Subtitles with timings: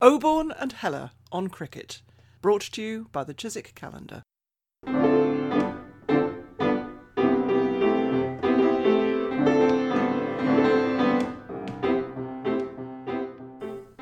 [0.00, 2.02] Oborne and Heller on cricket,
[2.40, 4.22] brought to you by the Chiswick Calendar.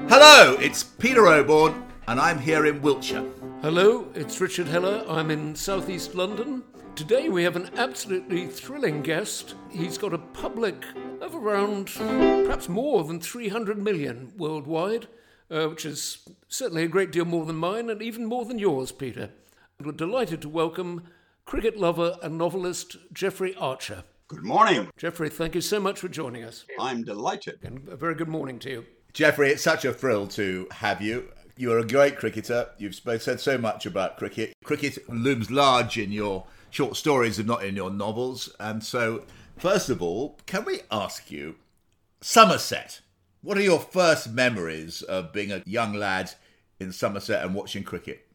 [0.07, 3.25] Hello, it's Peter Oborne, and I'm here in Wiltshire.
[3.63, 5.03] Hello, it's Richard Heller.
[5.09, 6.63] I'm in southeast London.
[6.95, 9.55] Today we have an absolutely thrilling guest.
[9.71, 10.85] He's got a public
[11.23, 15.09] of around perhaps more than 300 million worldwide,
[15.51, 18.93] uh, which is certainly a great deal more than mine and even more than yours,
[18.93, 19.31] Peter.
[19.79, 21.05] And We're delighted to welcome
[21.45, 24.05] cricket lover and novelist Jeffrey Archer.
[24.29, 24.89] Good morning.
[24.97, 26.65] Jeffrey, thank you so much for joining us.
[26.81, 27.61] I'm delighted.
[27.63, 28.87] And a very good morning to you.
[29.13, 31.29] Jeffrey, it's such a thrill to have you.
[31.57, 32.71] You're a great cricketer.
[32.77, 34.53] You've said so much about cricket.
[34.65, 38.55] Cricket looms large in your short stories and not in your novels.
[38.61, 39.23] And so,
[39.57, 41.55] first of all, can we ask you,
[42.21, 43.01] Somerset,
[43.47, 46.29] what are your first memories of being a young lad
[46.81, 48.27] in Somerset and watching cricket?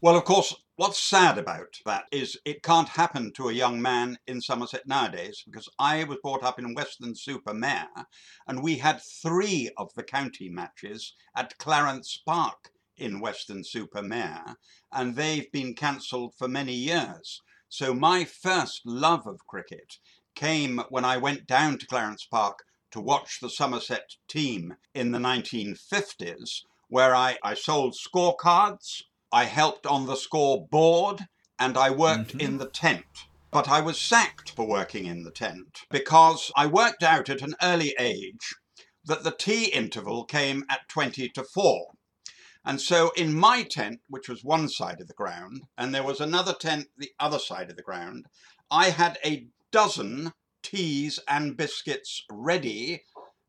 [0.00, 4.18] Well, of course, what's sad about that is it can't happen to a young man
[4.26, 7.86] in Somerset nowadays because I was brought up in Weston-super-Mare
[8.48, 14.56] and we had three of the county matches at Clarence Park in Weston-super-Mare
[14.92, 17.40] and they've been cancelled for many years.
[17.68, 19.98] So my first love of cricket
[20.34, 25.18] came when I went down to Clarence Park to watch the Somerset team in the
[25.18, 29.02] 1950s, where I, I sold scorecards,
[29.32, 31.26] I helped on the scoreboard,
[31.58, 32.40] and I worked mm-hmm.
[32.40, 33.26] in the tent.
[33.50, 37.56] But I was sacked for working in the tent because I worked out at an
[37.62, 38.54] early age
[39.04, 41.86] that the tea interval came at 20 to 4.
[42.64, 46.20] And so in my tent, which was one side of the ground, and there was
[46.20, 48.26] another tent the other side of the ground,
[48.70, 53.04] I had a dozen teas and biscuits ready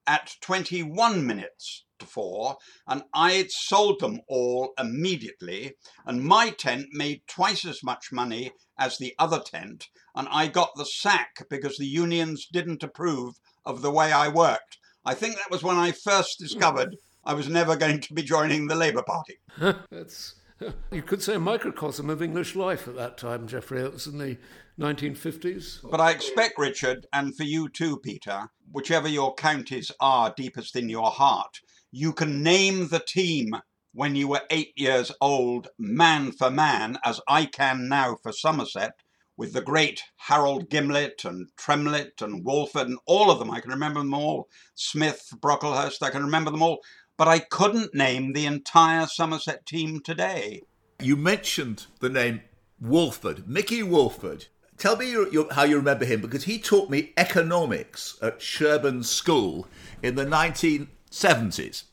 [0.08, 5.74] at 21 minutes to four, and I'd sold them all immediately.
[6.06, 10.72] And my tent made twice as much money as the other tent, and I got
[10.76, 14.78] the sack because the unions didn't approve of the way I worked.
[15.06, 16.96] I think that was when I first discovered hmm.
[17.24, 19.38] I was never going to be joining the Labour Party.
[19.92, 20.36] That's
[20.92, 23.82] you could say a microcosm of English life at that time, Jeffrey.
[23.82, 24.38] It was in the
[24.80, 25.90] 1950s.
[25.90, 30.90] But I expect, Richard, and for you too, Peter, whichever your counties are deepest in
[30.90, 31.60] your heart,
[31.92, 33.56] you can name the team
[33.94, 38.94] when you were eight years old, man for man, as I can now for Somerset,
[39.36, 43.52] with the great Harold Gimblett and Tremlett and Walford and all of them.
[43.52, 44.48] I can remember them all.
[44.76, 46.80] Smith, Brocklehurst, I can remember them all
[47.22, 50.64] but I couldn't name the entire Somerset team today.
[51.00, 52.42] You mentioned the name
[52.82, 54.48] Walford, Mickey Walford.
[54.80, 59.04] Tell me your, your, how you remember him because he taught me economics at Sherborne
[59.04, 59.68] School
[60.02, 61.84] in the 1970s.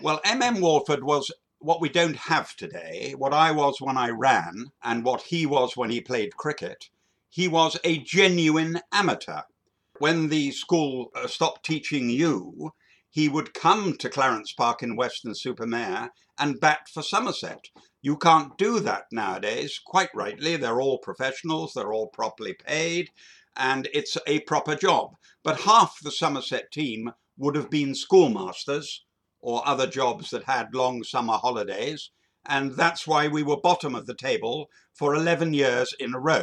[0.00, 0.58] Well, M.M.
[0.58, 5.20] Walford was what we don't have today, what I was when I ran, and what
[5.20, 6.88] he was when he played cricket.
[7.28, 9.42] He was a genuine amateur.
[9.98, 12.72] When the school uh, stopped teaching you,
[13.10, 17.64] he would come to Clarence Park in Weston-super-Mare and bat for Somerset.
[18.02, 20.56] You can't do that nowadays, quite rightly.
[20.56, 23.10] They're all professionals, they're all properly paid,
[23.56, 25.16] and it's a proper job.
[25.42, 29.04] But half the Somerset team would have been schoolmasters
[29.40, 32.10] or other jobs that had long summer holidays,
[32.46, 36.42] and that's why we were bottom of the table for 11 years in a row.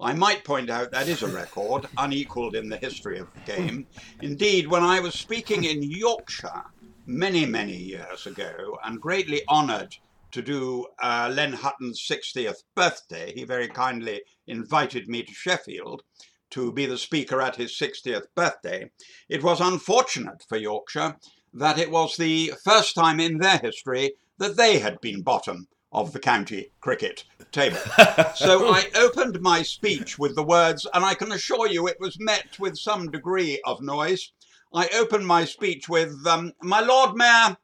[0.00, 3.88] I might point out that is a record unequaled in the history of the game.
[4.20, 6.62] Indeed, when I was speaking in Yorkshire
[7.06, 9.92] many, many years ago and greatly honoured
[10.30, 16.02] to do uh, Len Hutton's 60th birthday, he very kindly invited me to Sheffield
[16.50, 18.90] to be the speaker at his 60th birthday.
[19.28, 21.16] It was unfortunate for Yorkshire
[21.54, 26.12] that it was the first time in their history that they had been bottom of
[26.12, 27.76] the county cricket table.
[28.34, 32.20] so I opened my speech with the words, and I can assure you it was
[32.20, 34.32] met with some degree of noise.
[34.72, 37.56] I opened my speech with, um, My Lord Mayor,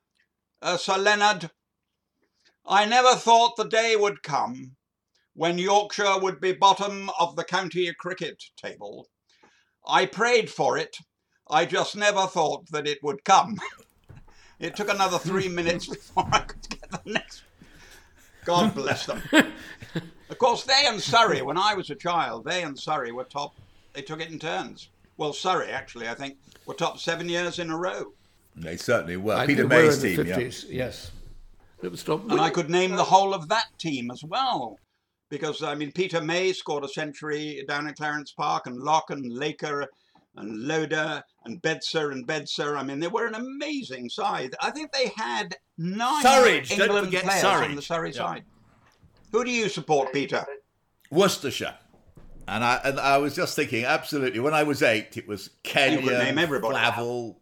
[0.62, 1.50] uh, Sir Leonard,
[2.66, 4.76] I never thought the day would come
[5.34, 9.08] when Yorkshire would be bottom of the county cricket table.
[9.86, 10.96] I prayed for it.
[11.50, 13.58] I just never thought that it would come.
[14.60, 17.42] It took another three minutes before I could get the next
[18.44, 19.20] God bless them.
[19.32, 23.54] of course, they and Surrey, when I was a child, they and Surrey were top.
[23.92, 24.88] They took it in turns.
[25.16, 26.36] Well, Surrey, actually, I think,
[26.66, 28.12] were top seven years in a row.
[28.56, 29.34] They certainly were.
[29.34, 30.86] I Peter May's team, 50s, yeah.
[30.86, 31.10] Yes.
[31.82, 32.30] It was top.
[32.30, 34.78] And I could name the whole of that team as well.
[35.30, 39.32] Because, I mean, Peter May scored a century down at Clarence Park, and Lock and
[39.32, 39.86] Laker
[40.36, 42.76] and Loader and Bedser and Bedser.
[42.76, 44.54] I mean, they were an amazing side.
[44.60, 48.16] I think they had nine Surridge, don't England forget players on the Surrey Yeah.
[48.16, 48.44] side.
[49.32, 50.44] Who do you support, Peter?
[51.10, 51.74] Worcestershire.
[52.46, 54.38] And I and I was just thinking, absolutely.
[54.40, 56.76] When I was eight, it was Kenyon, You could name everybody.
[56.76, 57.36] Flavell.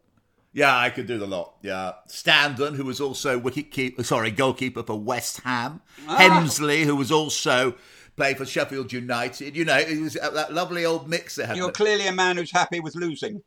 [0.55, 1.55] Yeah, I could do the lot.
[1.63, 5.81] Yeah, Standen, who was also wicket keeper, sorry, goalkeeper for West Ham.
[6.07, 6.19] Ah.
[6.19, 7.75] Hemsley, who was also
[8.17, 9.57] played for Sheffield United.
[9.57, 11.57] You know, it was that lovely old mix they had.
[11.57, 13.43] You're clearly a man who's happy with losing.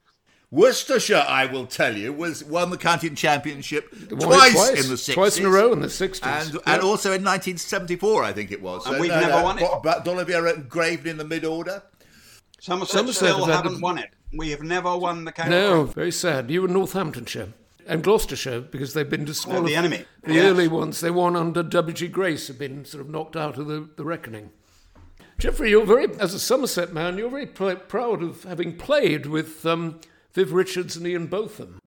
[0.56, 4.96] Worcestershire, I will tell you, was won the county championship Won it twice, in the
[4.96, 5.14] 60s.
[5.14, 6.26] Twice in a row in the 60s.
[6.26, 6.60] And, Yeah.
[6.66, 8.86] and also in 1974, I think it was.
[8.86, 9.70] And we've never won it.
[9.84, 11.84] But D'Oliveira engraved in the mid order.
[12.62, 14.12] Somerset, Somerset still have haven't a- won it.
[14.34, 15.52] We have never won the county.
[15.52, 16.50] No, very sad.
[16.50, 17.50] You were Northamptonshire
[17.86, 19.68] and Gloucestershire because they've been disqualified.
[19.70, 20.06] the enemy.
[20.24, 20.46] The Yes.
[20.46, 22.08] early ones they won under W.G.
[22.08, 24.52] Grace have been sort of knocked out of the, the reckoning.
[25.38, 29.66] Jeffrey, you're very, as a Somerset man, you're very pl- proud of having played with
[29.66, 30.00] um,
[30.36, 31.80] Viv Richards and Ian Botham.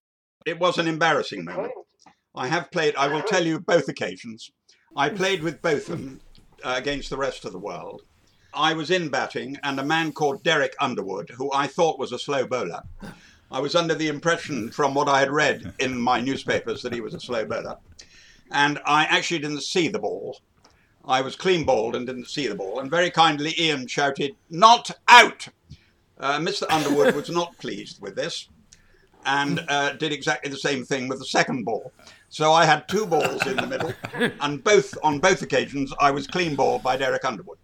[0.43, 1.71] It was an embarrassing moment.
[2.33, 4.49] I have played, I will tell you both occasions.
[4.97, 6.19] I played with Botham
[6.63, 8.01] uh, against the rest of the world.
[8.51, 12.17] I was in batting, and a man called Derek Underwood, who I thought was a
[12.17, 12.81] slow bowler.
[13.51, 17.01] I was under the impression from what I had read in my newspapers that he
[17.01, 17.77] was a slow bowler.
[18.51, 20.41] And I actually didn't see the ball.
[21.05, 22.79] I was clean bowled and didn't see the ball.
[22.79, 25.49] And very kindly, Ian shouted, Not out!
[26.19, 26.63] Uh, Mr.
[26.69, 28.49] Underwood was not pleased with this
[29.25, 31.91] and uh, did exactly the same thing with the second ball.
[32.29, 33.93] So I had two balls in the middle,
[34.41, 37.57] and both on both occasions I was clean balled by Derek Underwood.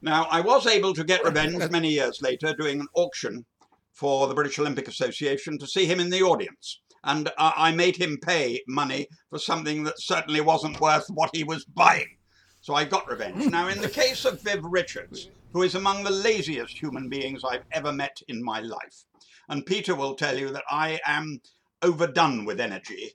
[0.00, 3.44] Now I was able to get revenge many years later, doing an auction
[3.92, 7.96] for the British Olympic Association to see him in the audience, and uh, I made
[7.96, 12.16] him pay money for something that certainly wasn't worth what he was buying.
[12.62, 13.50] So I got revenge.
[13.50, 17.64] Now, in the case of Viv Richards, who is among the laziest human beings I've
[17.72, 19.04] ever met in my life,
[19.48, 21.40] and Peter will tell you that I am
[21.82, 23.14] overdone with energy.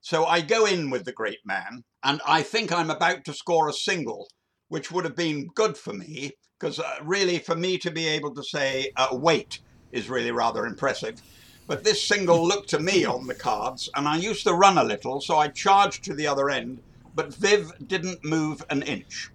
[0.00, 3.68] So I go in with the great man, and I think I'm about to score
[3.68, 4.28] a single,
[4.68, 8.34] which would have been good for me, because uh, really, for me to be able
[8.34, 9.60] to say uh, wait
[9.92, 11.20] is really rather impressive.
[11.66, 14.84] But this single looked to me on the cards, and I used to run a
[14.84, 16.80] little, so I charged to the other end,
[17.16, 19.30] but Viv didn't move an inch.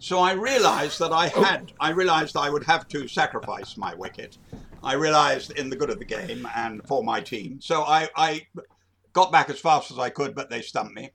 [0.00, 1.42] So I realized that I oh.
[1.42, 4.36] had, I realized I would have to sacrifice my wicket.
[4.82, 7.60] I realized in the good of the game and for my team.
[7.60, 8.46] So I, I
[9.12, 11.10] got back as fast as I could, but they stumped me.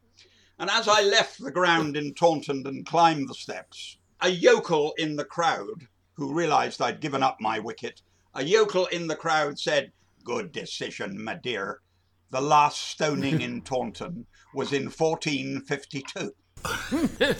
[0.57, 5.17] And as I left the ground in Taunton and climbed the steps, a yokel in
[5.17, 8.01] the crowd, who realized I'd given up my wicket,
[8.33, 9.91] a yokel in the crowd said,
[10.23, 11.81] Good decision, my dear.
[12.31, 16.31] The last stoning in Taunton was in 1452.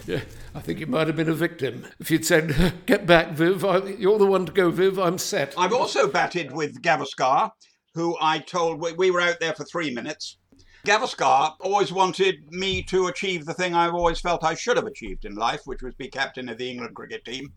[0.08, 0.22] Yeah,
[0.56, 1.86] I think you might have been a victim.
[2.00, 3.66] If you'd said, "Get back, Viv.
[3.66, 5.00] I, you're the one to go, Viv.
[5.00, 7.52] I'm set." I've also batted with Gavaskar,
[7.96, 10.38] who I told we, we were out there for three minutes.
[10.86, 15.26] Gavaskar always wanted me to achieve the thing I've always felt I should have achieved
[15.26, 17.52] in life, which was be captain of the England cricket team.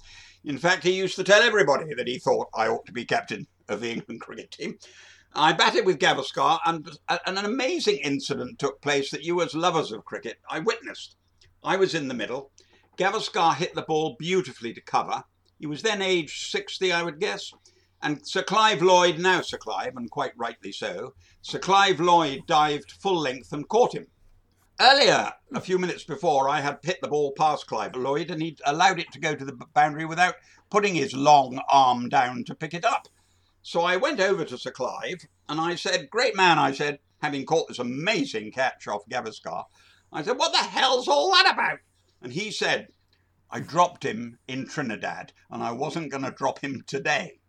[0.45, 3.47] In fact, he used to tell everybody that he thought I ought to be captain
[3.69, 4.79] of the England cricket team.
[5.35, 10.05] I batted with Gavaskar, and, an amazing incident took place that you, as lovers of
[10.05, 11.17] cricket, I witnessed.
[11.63, 12.51] I was in the middle.
[12.97, 15.25] Gavaskar hit the ball beautifully to cover.
[15.59, 17.53] He was then aged 60, I would guess.
[18.01, 22.93] And Sir Clive Lloyd, now Sir Clive, and quite rightly so, Sir Clive Lloyd dived
[22.93, 24.07] full length and caught him.
[24.81, 28.61] Earlier, a few minutes before, I had hit the ball past Clive Lloyd and he'd
[28.65, 30.37] allowed it to go to the boundary without
[30.71, 33.09] putting his long arm down to pick it up.
[33.69, 37.45] So I went over to Sir Clive and I said, Great man, I said, having
[37.45, 39.65] caught this amazing catch off Gavaskar,
[40.11, 41.81] I said, What the hell's all that about?
[42.23, 42.89] And he said,
[43.51, 47.41] I dropped him in Trinidad and I wasn't going to drop him today.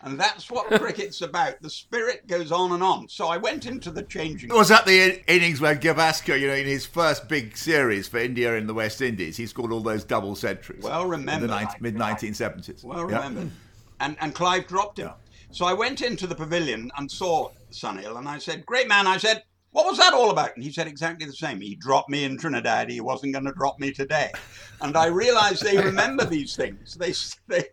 [0.00, 1.62] And that's what cricket's about.
[1.62, 3.08] The spirit goes on and on.
[3.08, 4.58] So I went into the changing room.
[4.58, 8.18] Was that the in- innings where Gavaskar, you know, in his first big series for
[8.18, 10.82] India in the West Indies, he scored all those double centuries?
[10.82, 12.82] Well in the mid 1970s.
[12.82, 13.52] Well remembered.
[14.00, 15.12] And and Clive dropped him.
[15.50, 19.16] So I went into the pavilion and saw Sunil and I said, Great man, I
[19.16, 19.42] said,
[19.76, 20.56] what was that all about?
[20.56, 21.60] And he said exactly the same.
[21.60, 22.88] He dropped me in Trinidad.
[22.88, 24.32] He wasn't going to drop me today.
[24.80, 26.94] And I realized they remember these things.
[26.94, 27.12] They,
[27.46, 27.66] they,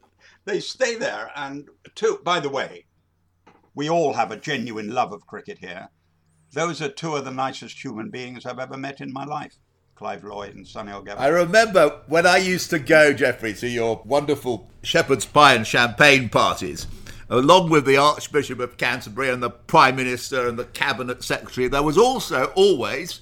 [0.43, 1.31] they stay there.
[1.37, 2.87] And two, by the way,
[3.73, 5.87] we all have a genuine love of cricket here.
[6.51, 9.55] Those are two of the nicest human beings I've ever met in my life.
[9.95, 11.23] Clive Lloyd and Sunil Gavin.
[11.23, 16.27] I remember when I used to go, Jeffrey, to your wonderful shepherd's pie and champagne
[16.27, 16.85] parties,
[17.29, 21.83] along with the Archbishop of Canterbury and the Prime Minister and the Cabinet Secretary, there
[21.83, 23.21] was also always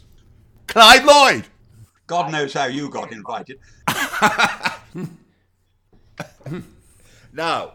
[0.68, 1.46] Clive Lloyd.
[2.08, 3.60] God knows how you got invited.
[7.34, 7.74] Now,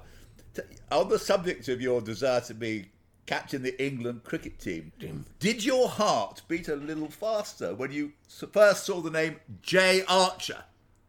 [0.55, 2.91] t- on the subject of your desire to be
[3.27, 4.93] captain the England cricket team.
[5.41, 8.13] Did your heart beat a little faster when you
[8.53, 10.65] first saw the name Jay Archer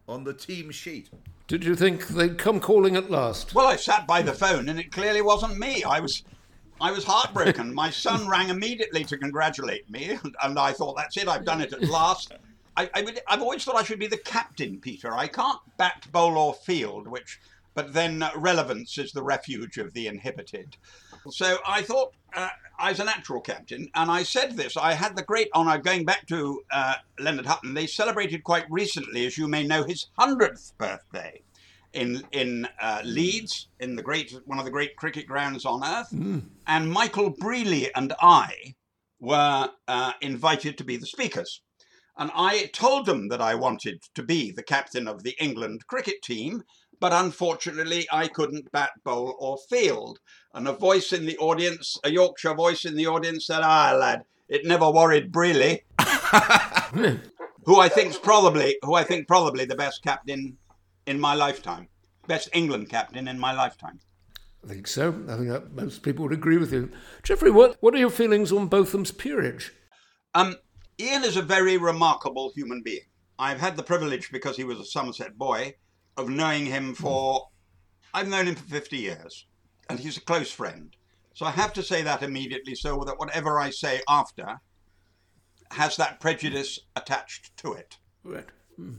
[0.07, 1.09] on the team sheet?
[1.47, 3.55] Did you think they'd come calling at last?
[3.55, 5.81] Well, I sat by the phone, and it clearly wasn't me.
[5.81, 6.23] I was,
[6.81, 7.73] I was heartbroken.
[7.73, 11.29] My son rang immediately to congratulate me, and, I thought, "That's it.
[11.29, 12.33] I've done it at last."
[12.75, 15.13] I, I would, I've always thought I should be the captain, Peter.
[15.13, 17.39] I can't bat, bowl, or field, which,
[17.73, 20.75] but then uh, relevance is the refuge of the inhibited.
[21.31, 24.77] So I thought uh, I was a natural captain, and I said this.
[24.77, 27.73] I had the great honour going back to uh, Leonard Hutton.
[27.73, 31.41] They celebrated quite recently, as you may know, his hundredth birthday
[31.93, 36.09] in in uh, Leeds, in the great one of the great cricket grounds on earth.
[36.67, 38.75] And Michael Brearley and I
[39.19, 41.61] were uh, invited to be the speakers.
[42.19, 46.21] And I told them that I wanted to be the captain of the England cricket
[46.23, 46.63] team,
[46.99, 50.19] but unfortunately I couldn't bat, bowl, or field.
[50.53, 54.23] And a voice in the audience, a Yorkshire voice in the audience, said, "Ah, lad,
[54.49, 55.83] it never worried Brearley."
[57.65, 60.57] who I think's probably who I think probably the best captain
[61.05, 61.87] in my lifetime,
[62.27, 63.99] best England captain in my lifetime.
[64.63, 65.09] I think so.
[65.29, 66.91] I think that most people would agree with you.
[67.23, 69.71] Jeffrey, what, what are your feelings on Botham's peerage?
[70.33, 70.57] Um,
[70.99, 73.05] Ian is a very remarkable human being.
[73.39, 75.75] I've had the privilege, because he was a Somerset boy,
[76.17, 77.47] of knowing him for.
[78.13, 79.45] I've known him for 50 years,
[79.89, 80.95] and he's a close friend.
[81.33, 84.59] So I have to say that immediately so that whatever I say after
[85.71, 87.97] has that prejudice attached to it.
[88.23, 88.47] Right.
[88.75, 88.95] Hmm.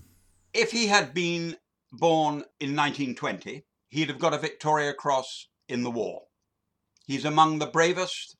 [0.55, 1.57] If he had been
[1.93, 6.23] born in 1920, he'd have got a Victoria Cross in the war.
[7.07, 8.37] He's among the bravest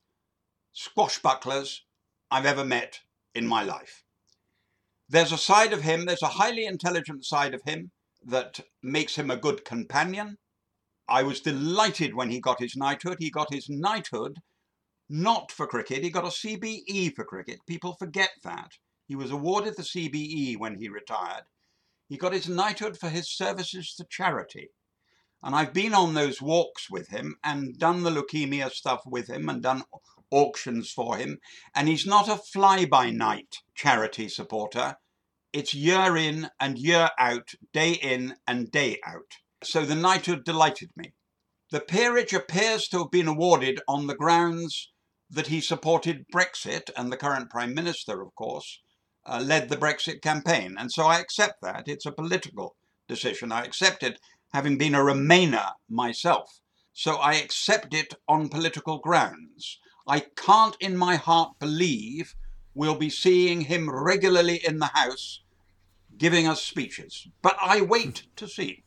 [0.75, 1.79] squashbucklers
[2.31, 2.99] I've ever met
[3.33, 4.03] in my life.
[5.09, 7.91] There's a side of him, there's a highly intelligent side of him
[8.25, 10.37] that makes him a good companion.
[11.07, 13.17] I was delighted when he got his knighthood.
[13.19, 14.39] He got his knighthood
[15.09, 17.65] not for cricket, he got a CBE for cricket.
[17.65, 18.73] People forget that.
[19.07, 21.45] He was awarded the CBE when he retired.
[22.07, 24.69] He got his knighthood for his services to charity.
[25.41, 29.49] And I've been on those walks with him and done the leukemia stuff with him
[29.49, 29.83] and done
[30.29, 31.39] auctions for him.
[31.73, 34.97] And he's not a fly by night charity supporter.
[35.51, 39.37] It's year in and year out, day in and day out.
[39.63, 41.13] So the knighthood delighted me.
[41.71, 44.91] The peerage appears to have been awarded on the grounds
[45.29, 48.81] that he supported Brexit, and the current Prime Minister, of course,
[49.25, 50.75] uh, led the Brexit campaign.
[50.77, 51.87] And so I accept that.
[51.87, 52.75] It's a political
[53.07, 53.51] decision.
[53.51, 54.19] I accept it
[54.53, 56.59] having been a Remainer myself.
[56.93, 59.79] So I accept it on political grounds.
[60.07, 62.33] I can't in my heart believe
[62.73, 65.41] we'll be seeing him regularly in the House
[66.17, 67.27] giving us speeches.
[67.41, 68.83] But I wait to see.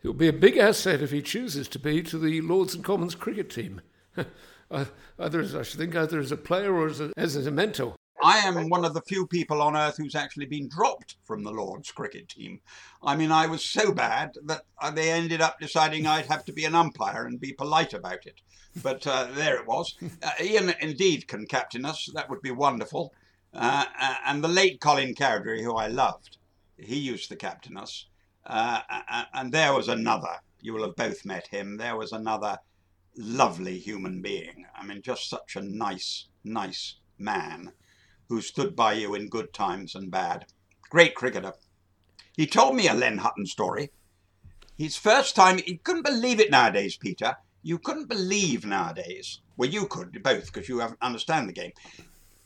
[0.00, 3.14] He'll be a big asset if he chooses to be to the Lords and Commons
[3.14, 3.82] cricket team.
[4.70, 4.84] Uh,
[5.18, 7.94] either as I should think, either as a player or as a, as a mentor.
[8.28, 11.50] I am one of the few people on earth who's actually been dropped from the
[11.50, 12.60] Lord's cricket team.
[13.02, 16.52] I mean, I was so bad that uh, they ended up deciding I'd have to
[16.52, 18.42] be an umpire and be polite about it.
[18.82, 19.96] But uh, there it was.
[20.22, 22.10] Uh, Ian indeed can captain us.
[22.12, 23.14] That would be wonderful.
[23.54, 26.36] Uh, uh, and the late Colin Cowdrey, who I loved,
[26.76, 28.08] he used to captain us.
[28.44, 28.82] Uh,
[29.32, 30.36] and there was another.
[30.60, 31.78] You will have both met him.
[31.78, 32.58] There was another
[33.16, 34.66] lovely human being.
[34.76, 37.72] I mean, just such a nice, nice man
[38.28, 40.46] who stood by you in good times and bad.
[40.90, 41.52] Great cricketer.
[42.36, 43.90] He told me a Len Hutton story.
[44.76, 47.36] His first time, he couldn't believe it nowadays, Peter.
[47.62, 49.40] You couldn't believe nowadays.
[49.56, 51.72] Well, you could both because you understand the game.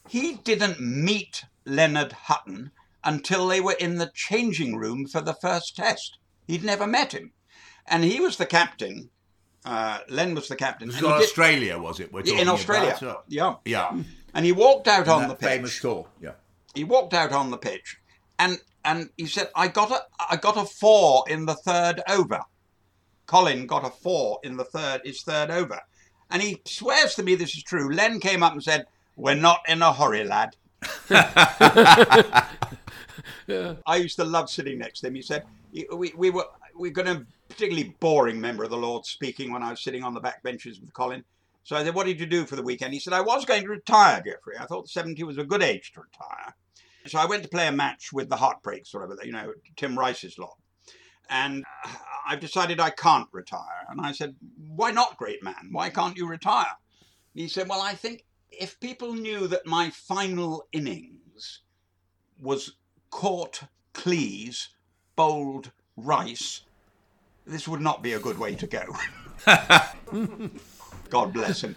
[0.08, 2.70] He didn't meet Leonard Hutton
[3.04, 6.18] until they were in the changing room for the first test.
[6.46, 7.32] He'd never met him,
[7.86, 9.10] and he was the captain.
[9.64, 10.88] Uh, Len was the captain.
[10.88, 12.12] It was in did- Australia, was it?
[12.12, 12.96] We're in Australia.
[12.98, 13.54] about, uh, Yeah.
[13.64, 14.02] yeah.
[14.34, 15.82] And he walked out on that the famous pitch.
[15.82, 16.06] tour.
[16.20, 16.32] Yeah.
[16.74, 17.98] He walked out on the pitch,
[18.38, 22.40] and and he said, "I got a I got a four in the third over."
[23.26, 25.80] Colin got a four in the third his third over,
[26.30, 27.92] and he swears to me this is true.
[27.92, 28.86] Len came up and said,
[29.16, 30.56] "We're not in a hurry, lad."
[33.86, 35.14] I used to love sitting next to him.
[35.14, 35.44] He said,
[35.94, 36.46] "We we were
[36.76, 40.14] we got a particularly boring member of the Lord speaking when I was sitting on
[40.14, 41.24] the back benches with Colin."
[41.64, 43.62] So I said, "What did you do for the weekend?" He said, "I was going
[43.62, 44.56] to retire, Jeffrey.
[44.58, 46.54] I thought seventy was a good age to retire."
[47.06, 49.98] So I went to play a match with the Heartbreaks, or whatever, you know, Tim
[49.98, 50.56] Rice's lot.
[51.28, 51.64] And
[52.26, 53.86] I've decided I can't retire.
[53.88, 55.70] And I said, Why not, great man?
[55.70, 56.76] Why can't you retire?
[57.34, 61.60] He said, Well, I think if people knew that my final innings
[62.38, 62.76] was
[63.10, 63.62] Court,
[63.94, 64.68] Cleese,
[65.16, 66.62] Bold, Rice,
[67.46, 68.84] this would not be a good way to go.
[71.10, 71.76] God bless him.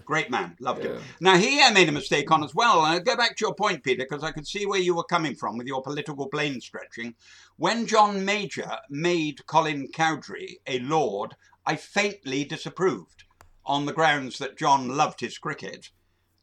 [0.04, 0.54] Great man.
[0.60, 1.00] Loved him.
[1.20, 2.84] Now, he I made a mistake on as well.
[2.84, 5.04] And I'll go back to your point, Peter, because I could see where you were
[5.04, 7.14] coming from with your political plane stretching.
[7.56, 11.34] When John Major made Colin Cowdrey a lord,
[11.64, 13.24] I faintly disapproved
[13.64, 15.90] on the grounds that John loved his cricket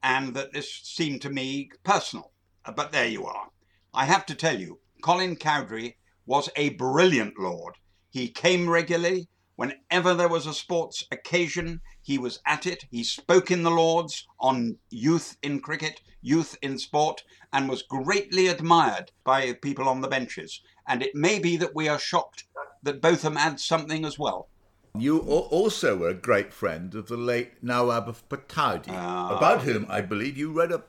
[0.01, 2.31] and that this seemed to me personal.
[2.65, 3.47] Uh, but there you are.
[3.93, 7.75] I have to tell you, Colin Cowdrey was a brilliant lord.
[8.09, 9.29] He came regularly.
[9.55, 12.85] Whenever there was a sports occasion, he was at it.
[12.89, 18.47] He spoke in the Lords on youth in cricket, youth in sport, and was greatly
[18.47, 20.61] admired by people on the benches.
[20.87, 22.45] And it may be that we are shocked
[22.81, 24.49] that Botham adds something as well.
[24.97, 29.87] You also were a great friend of the late Nawab of Pataudi, uh, about whom
[29.89, 30.83] I believe you read a,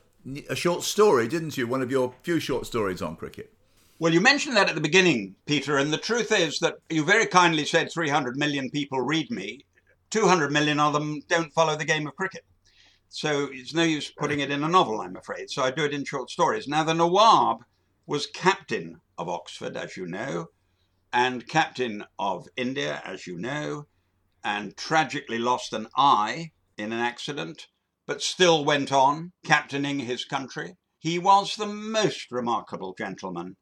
[0.50, 1.66] a short story, didn't you?
[1.66, 3.53] One of your few short stories on cricket.
[4.04, 7.24] Well, you mentioned that at the beginning, Peter, and the truth is that you very
[7.24, 9.64] kindly said 300 million people read me.
[10.10, 12.44] 200 million of them don't follow the game of cricket.
[13.08, 15.48] So it's no use putting it in a novel, I'm afraid.
[15.48, 16.68] So I do it in short stories.
[16.68, 17.64] Now, the Nawab
[18.04, 20.48] was captain of Oxford, as you know,
[21.10, 23.86] and captain of India, as you know,
[24.44, 27.68] and tragically lost an eye in an accident,
[28.04, 30.76] but still went on captaining his country.
[30.98, 33.56] He was the most remarkable gentleman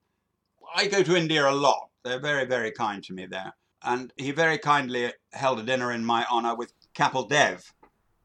[0.74, 1.88] I go to India a lot.
[2.04, 3.52] They're very, very kind to me there.
[3.84, 7.72] And he very kindly held a dinner in my honour with Kapil Dev.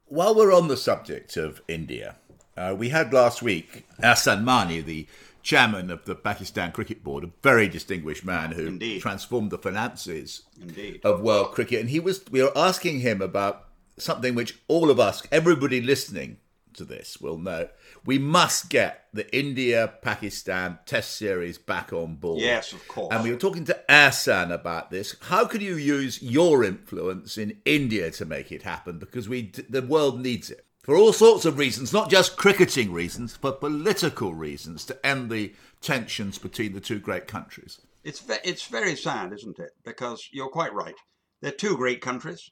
[0.05, 2.15] While we're on the subject of India,
[2.55, 5.07] uh, we had last week Ahsan Mani, the
[5.43, 9.01] chairman of the Pakistan Cricket Board, a very distinguished man who Indeed.
[9.01, 11.01] transformed the finances Indeed.
[11.03, 11.81] of world cricket.
[11.81, 13.65] And he was we were asking him about
[13.97, 16.37] something which all of us, everybody listening
[16.77, 17.67] to this will know,
[18.05, 22.39] we must get the India Pakistan Test Series back on board.
[22.39, 23.13] Yes, of course.
[23.13, 25.15] And we were talking to Ahsan about this.
[25.21, 28.99] How could you use your influence in India to make it happen?
[28.99, 33.37] Because we, the world needs it for all sorts of reasons, not just cricketing reasons,
[33.41, 37.81] but political reasons to end the tensions between the two great countries.
[38.05, 39.71] It's ve- it's very sad, isn't it?
[39.83, 40.95] Because you're quite right.
[41.41, 42.51] They're two great countries.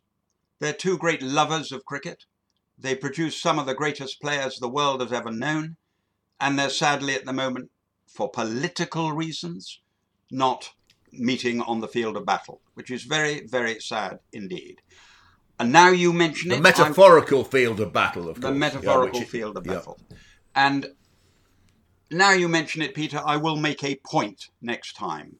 [0.60, 2.26] They're two great lovers of cricket.
[2.78, 5.78] They produce some of the greatest players the world has ever known,
[6.40, 7.72] and they're sadly at the moment,
[8.06, 9.82] for political reasons,
[10.32, 10.72] not
[11.12, 14.82] meeting on the field of battle, which is very, very sad indeed.
[15.60, 16.58] And now you mention the it.
[16.58, 18.54] The metaphorical I'm, field of battle, of the course.
[18.54, 19.98] The metaphorical yeah, field of battle.
[20.10, 20.18] Yeah.
[20.56, 20.88] And
[22.12, 25.38] now you mention it, Peter, I will make a point next time.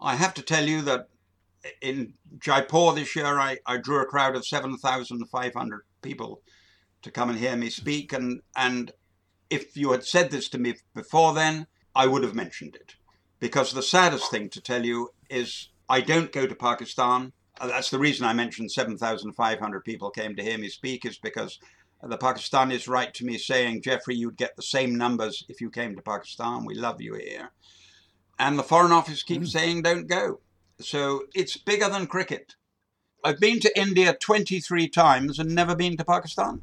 [0.00, 1.08] I have to tell you that
[1.80, 6.42] in Jaipur this year, I, I drew a crowd of 7,500 people
[7.02, 8.12] to come and hear me speak.
[8.12, 8.92] And, and
[9.50, 12.94] if you had said this to me before then, I would have mentioned it.
[13.40, 17.32] Because the saddest thing to tell you is I don't go to Pakistan.
[17.60, 21.58] Uh, that's the reason I mentioned 7,500 people came to hear me speak, is because
[22.02, 25.94] the Pakistanis write to me saying, Jeffrey, you'd get the same numbers if you came
[25.96, 26.64] to Pakistan.
[26.64, 27.50] We love you here.
[28.38, 29.52] And the Foreign Office keeps mm.
[29.52, 30.40] saying, don't go.
[30.80, 32.54] So it's bigger than cricket.
[33.24, 36.62] I've been to India 23 times and never been to Pakistan.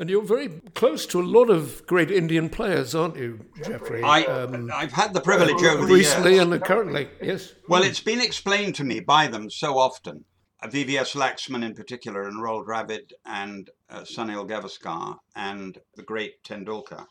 [0.00, 4.02] And you're very close to a lot of great Indian players, aren't you, Jeffrey?
[4.02, 6.46] I, um, I've had the privilege uh, over the recently years.
[6.46, 7.52] and currently, yes.
[7.68, 10.24] Well, it's been explained to me by them so often.
[10.62, 16.42] Uh, VVS Laxman in particular, and Rahul Dravid, and uh, Sunil Gavaskar, and the great
[16.44, 17.04] Tendulkar,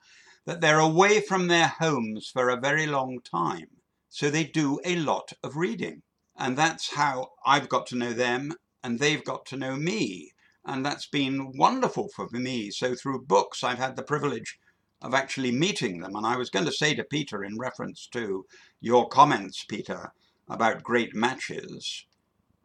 [0.46, 3.68] that they're away from their homes for a very long time.
[4.10, 6.02] So they do a lot of reading.
[6.40, 10.32] And that's how I've got to know them, and they've got to know me
[10.70, 12.70] and that's been wonderful for me.
[12.70, 14.60] So through books, I've had the privilege
[15.02, 16.16] of actually meeting them.
[16.16, 18.46] And I was going to say to Peter, in reference to
[18.80, 20.14] your comments, Peter,
[20.48, 22.06] about great matches,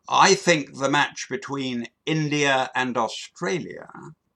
[0.09, 3.89] I think the match between India and Australia,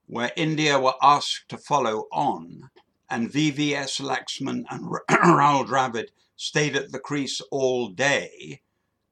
[0.07, 2.69] where India were asked to follow on,
[3.09, 8.61] and VVS Laxman and Rahul Dravid stayed at the crease all day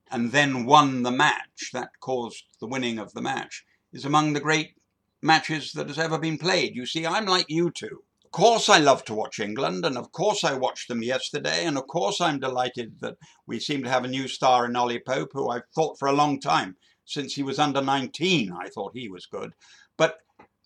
[0.10, 3.66] and then won the match, that caused the winning of the match,
[3.98, 4.76] is among the great
[5.24, 6.76] matches that has ever been played.
[6.76, 8.04] You see, I'm like you two.
[8.24, 11.78] Of course, I love to watch England, and of course, I watched them yesterday, and
[11.78, 15.32] of course, I'm delighted that we seem to have a new star in Ollie Pope,
[15.34, 18.52] who I've thought for a long time since he was under 19.
[18.52, 19.54] I thought he was good.
[19.98, 20.20] But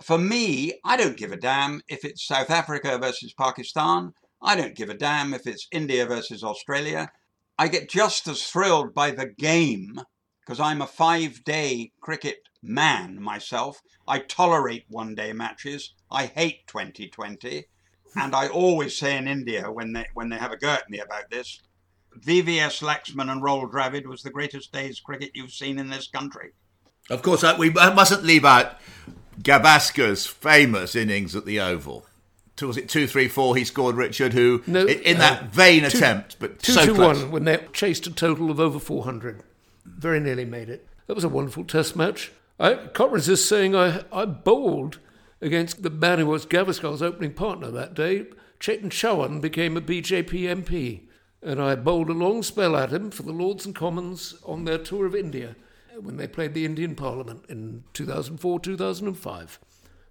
[0.03, 4.13] for me, I don't give a damn if it's South Africa versus Pakistan.
[4.41, 7.11] I don't give a damn if it's India versus Australia.
[7.57, 10.01] I get just as thrilled by the game
[10.51, 13.81] because I'm a five day cricket man myself.
[14.05, 15.93] I tolerate one day matches.
[16.11, 17.63] I hate 2020.
[18.17, 20.99] and I always say in India when they when they have a go at me
[20.99, 21.61] about this,
[22.19, 26.49] VVS Laxman and Rahul Dravid was the greatest day's cricket you've seen in this country.
[27.09, 28.77] Of course, we mustn't leave out
[29.41, 32.05] Gavaskar's famous innings at the Oval.
[32.57, 33.55] Two- Was it two, three, four?
[33.55, 36.85] He scored Richard, who No, in, in uh, that vain two- attempt, but Two so
[36.87, 37.23] to close.
[37.23, 39.43] one when they chased a total of over 400.
[39.85, 40.87] Very nearly made it.
[41.07, 42.31] That was a wonderful test match.
[42.59, 44.99] I can't resist saying I, I bowled
[45.41, 48.27] against the man who was Gavaskar's opening partner that day.
[48.59, 51.01] Chetan Chauhan became a BJP MP,
[51.41, 54.77] and I bowled a long spell at him for the Lords and Commons on their
[54.77, 55.55] tour of India
[55.99, 59.59] when they played the Indian Parliament in 2004 2005.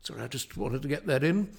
[0.02, 1.50] So I just wanted to get that in.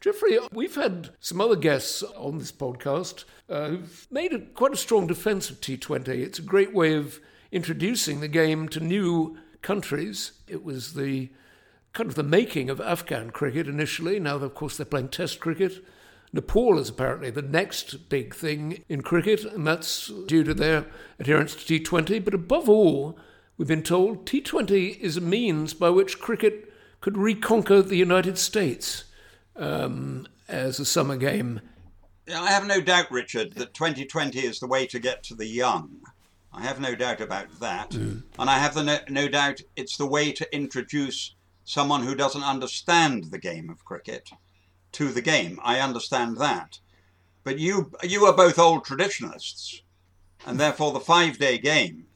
[0.00, 4.76] Jeffrey, we've had some other guests on this podcast uh, who've made a, quite a
[4.76, 6.08] strong defence of T20.
[6.08, 7.20] It's a great way of
[7.52, 10.32] introducing the game to new countries.
[10.46, 11.30] It was the
[11.92, 14.20] kind of the making of Afghan cricket initially.
[14.20, 15.84] Now, of course, they're playing Test cricket.
[16.32, 20.86] Nepal is apparently the next big thing in cricket, and that's due to their
[21.18, 22.22] adherence to T20.
[22.24, 23.18] But above all,
[23.56, 29.04] we've been told T20 is a means by which cricket could reconquer the United States
[29.58, 31.60] um, as a summer game.
[32.34, 36.00] I have no doubt, Richard, that 2020 is the way to get to the young.
[36.52, 37.94] I have no doubt about that.
[38.38, 42.42] And I have the no, no doubt it's the way to introduce someone who doesn't
[42.42, 44.30] understand the game of cricket
[44.92, 45.60] to the game.
[45.62, 46.80] I understand that.
[47.44, 49.82] But you, you are both old traditionalists,
[50.46, 52.06] and therefore the five day game.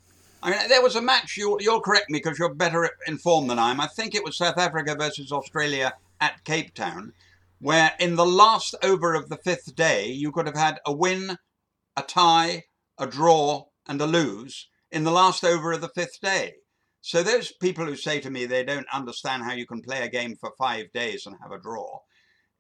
[0.43, 3.59] I mean, there was a match, you'll, you'll correct me because you're better informed than
[3.59, 3.81] I am.
[3.81, 7.13] I think it was South Africa versus Australia at Cape Town,
[7.61, 11.37] where in the last over of the fifth day, you could have had a win,
[11.97, 12.65] a tie,
[12.99, 16.55] a draw, and a lose in the last over of the fifth day.
[17.03, 20.09] So those people who say to me they don't understand how you can play a
[20.09, 22.01] game for five days and have a draw,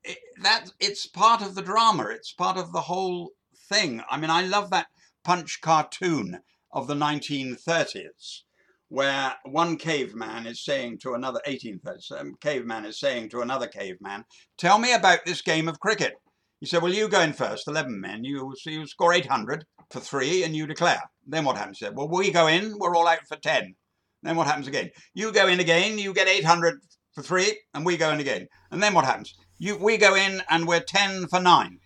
[0.04, 2.08] it, that it's part of the drama.
[2.10, 3.30] It's part of the whole
[3.68, 4.02] thing.
[4.10, 4.88] I mean, I love that
[5.24, 6.40] punch cartoon
[6.72, 8.42] of the 1930s
[8.90, 14.24] where one caveman is saying to another 1830s um, caveman is saying to another caveman,
[14.58, 16.14] "Tell me about this game of cricket."
[16.58, 18.24] He said, "Well, you go in first, 11 men.
[18.24, 21.02] You so you score 800 for three, and you declare.
[21.24, 22.78] Then what happens?" He said, "Well, we go in.
[22.78, 23.76] We're all out for 10.
[24.24, 24.90] Then what happens again?
[25.14, 25.96] You go in again.
[25.96, 26.80] You get 800
[27.14, 28.48] for three, and we go in again.
[28.72, 29.34] And then what happens?
[29.58, 31.78] You we go in, and we're 10 for nine,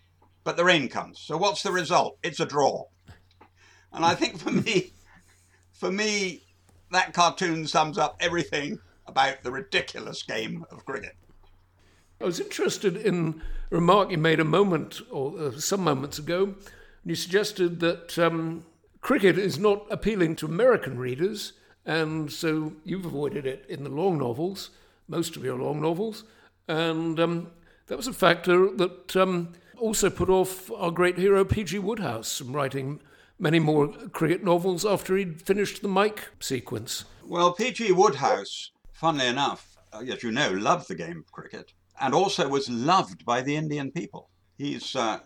[0.43, 1.21] but the rain comes.
[1.21, 2.17] So what's the result?
[2.23, 2.85] It's a draw.
[3.93, 4.95] And I think for me,
[5.75, 6.44] for me,
[6.95, 11.17] that cartoon sums up everything about the ridiculous game of cricket.
[12.21, 16.55] I was interested in a remark you made a moment or uh, some moments ago.
[17.05, 18.65] You suggested that um,
[19.01, 21.53] cricket is not appealing to American readers,
[21.85, 24.71] and so you've avoided it in the long novels,
[25.09, 26.25] most of your long novels,
[26.69, 27.51] and um,
[27.89, 31.79] that was a factor that um, also put off our great hero P.G.
[31.81, 33.01] Wodehouse from writing
[33.45, 37.05] many more cricket novels after he'd finished the Mike sequence.
[37.23, 37.93] Well, P.G.
[37.93, 42.71] Wodehouse, funnily enough, uh, as you know, loved the game of cricket and also was
[42.71, 44.31] loved by the Indian people.
[44.57, 45.19] He's uh,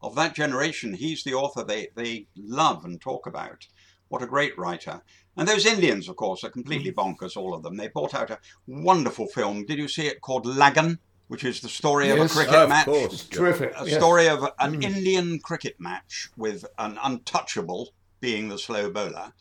[0.00, 0.94] of that generation.
[0.94, 3.66] He's the author they, they love and talk about.
[4.06, 5.02] What a great writer.
[5.36, 7.76] And those Indians, of course, are completely bonkers, all of them.
[7.76, 9.66] They brought out a wonderful film.
[9.66, 11.00] Did you see it called Lagan?
[11.28, 12.32] Which is the story of a Yes.
[12.34, 12.84] cricket of match.
[12.84, 13.24] course.
[13.24, 13.72] Terrific.
[13.76, 13.96] a yes.
[13.96, 14.82] story of an hmm.
[14.82, 19.32] Indian cricket match with an untouchable being the slow bowler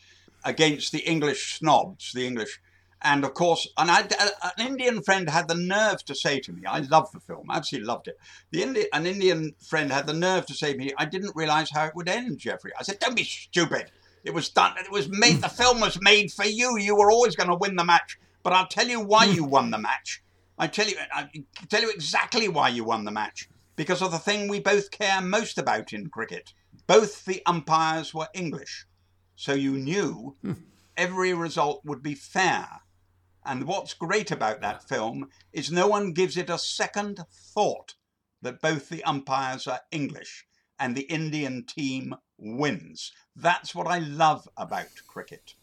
[0.43, 2.59] against the English snobs, the English.
[3.01, 6.53] And of course, and I, uh, an Indian friend had the nerve to say to
[6.53, 8.17] me, I love the film, absolutely loved it.
[8.51, 11.69] The Indi- an Indian friend had the nerve to say to me, I didn't realize
[11.69, 12.71] how it would end, Jeffrey.
[12.79, 13.91] I said, don't be stupid.
[14.23, 14.77] It was done.
[14.77, 15.41] It was made.
[15.41, 16.77] The film was made for you.
[16.77, 18.17] You were always going to win the match.
[18.41, 19.35] But I'll tell you why hmm.
[19.35, 20.21] you won the match.
[20.57, 21.29] I tell you, I
[21.69, 23.49] tell you exactly why you won the match.
[23.75, 26.53] Because of the thing we both care most about in cricket.
[26.85, 28.85] Both the umpires were English,
[29.35, 30.53] so you knew hmm.
[30.97, 32.67] every result would be fair.
[33.45, 37.95] And what's great about that film is no one gives it a second thought
[38.41, 40.45] that both the umpires are English
[40.79, 43.11] and the Indian team wins.
[43.35, 45.55] That's what I love about cricket.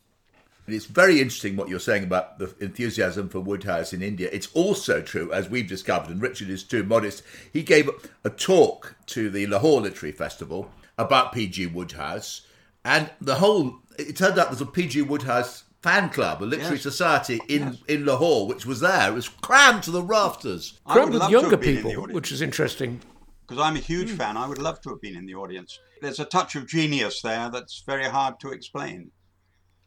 [0.70, 4.28] And it's very interesting what you're saying about the enthusiasm for Wodehouse in India.
[4.32, 7.24] It's also true, as we've discovered, and Richard is too modest.
[7.52, 7.90] He gave
[8.22, 11.66] a talk to the Lahore Literary Festival about P.G.
[11.66, 12.42] Wodehouse,
[12.84, 13.80] and the whole.
[13.98, 15.02] It turned out there's a P.G.
[15.02, 16.82] Wodehouse fan club, a literary Yes.
[16.84, 19.10] society in, in Lahore, which was there.
[19.10, 20.78] It was crammed to the rafters.
[20.86, 23.00] I Crowd would with love to younger have in the people, which is interesting.
[23.40, 24.18] because I'm a huge hmm.
[24.18, 24.36] fan.
[24.36, 25.80] I would love to have been in the audience.
[26.00, 29.10] There's a touch of genius there that's very hard to explain.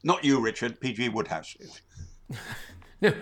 [0.03, 1.09] Not you, Richard, P.G.
[1.09, 1.55] Wodehouse.
[3.01, 3.13] No,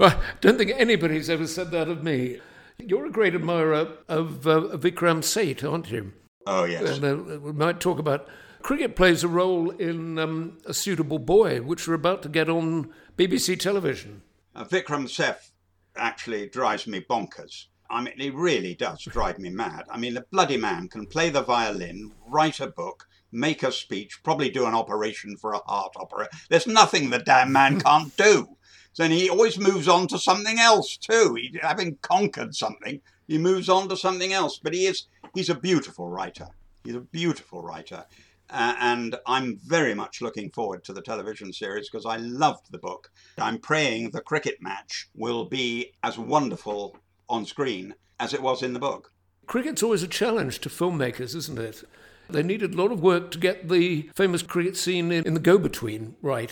[0.00, 2.40] I don't think anybody's ever said that of me.
[2.78, 6.12] You're a great admirer of uh, Vikram Seth, aren't you?
[6.44, 6.98] Oh, yes.
[6.98, 8.28] And uh, we might talk about
[8.62, 12.92] cricket plays a role in um, A Suitable Boy, which we're about to get on
[13.16, 14.22] BBC television.
[14.56, 15.52] Uh, Vikram Seth
[15.96, 17.66] actually drives me bonkers.
[17.88, 19.84] I mean, it really does drive me mad.
[19.88, 24.22] I mean, the bloody man can play the violin, write a book, make a speech,
[24.22, 26.28] probably do an operation for a heart opera.
[26.48, 28.56] There's nothing the damn man can't do.
[28.96, 31.34] Then he always moves on to something else too.
[31.34, 34.58] He, having conquered something, he moves on to something else.
[34.58, 36.48] But he is he's a beautiful writer.
[36.82, 38.06] He's a beautiful writer.
[38.48, 42.78] Uh, and I'm very much looking forward to the television series because I loved the
[42.78, 43.10] book.
[43.38, 46.96] I'm praying the cricket match will be as wonderful
[47.28, 49.12] on screen as it was in the book.
[49.46, 51.84] Cricket's always a challenge to filmmakers, isn't it?
[52.28, 55.40] They needed a lot of work to get the famous cricket scene in, in The
[55.40, 56.50] Go Between right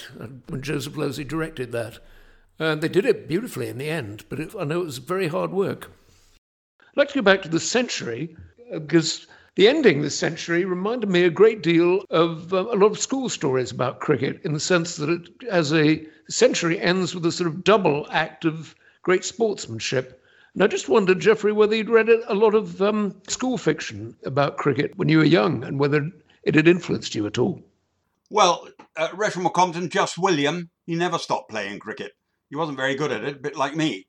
[0.48, 1.98] when Joseph Losey directed that.
[2.58, 5.26] And they did it beautifully in the end, but it, I know it was very
[5.28, 5.90] hard work.
[6.80, 8.36] I'd like to go back to the century
[8.72, 12.98] because the ending this century reminded me a great deal of um, a lot of
[12.98, 17.32] school stories about cricket in the sense that it, as a century ends with a
[17.32, 20.23] sort of double act of great sportsmanship.
[20.54, 24.56] And I just wondered, Jeffrey, whether you'd read a lot of um, school fiction about
[24.56, 26.08] cricket when you were young and whether
[26.44, 27.60] it had influenced you at all.
[28.30, 32.12] Well, uh, Crompton, just William, he never stopped playing cricket.
[32.50, 34.06] He wasn't very good at it, a bit like me.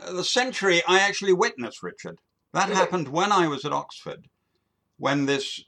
[0.00, 2.18] Uh, the century I actually witnessed, Richard.
[2.52, 4.26] That happened when I was at Oxford
[4.96, 5.62] when this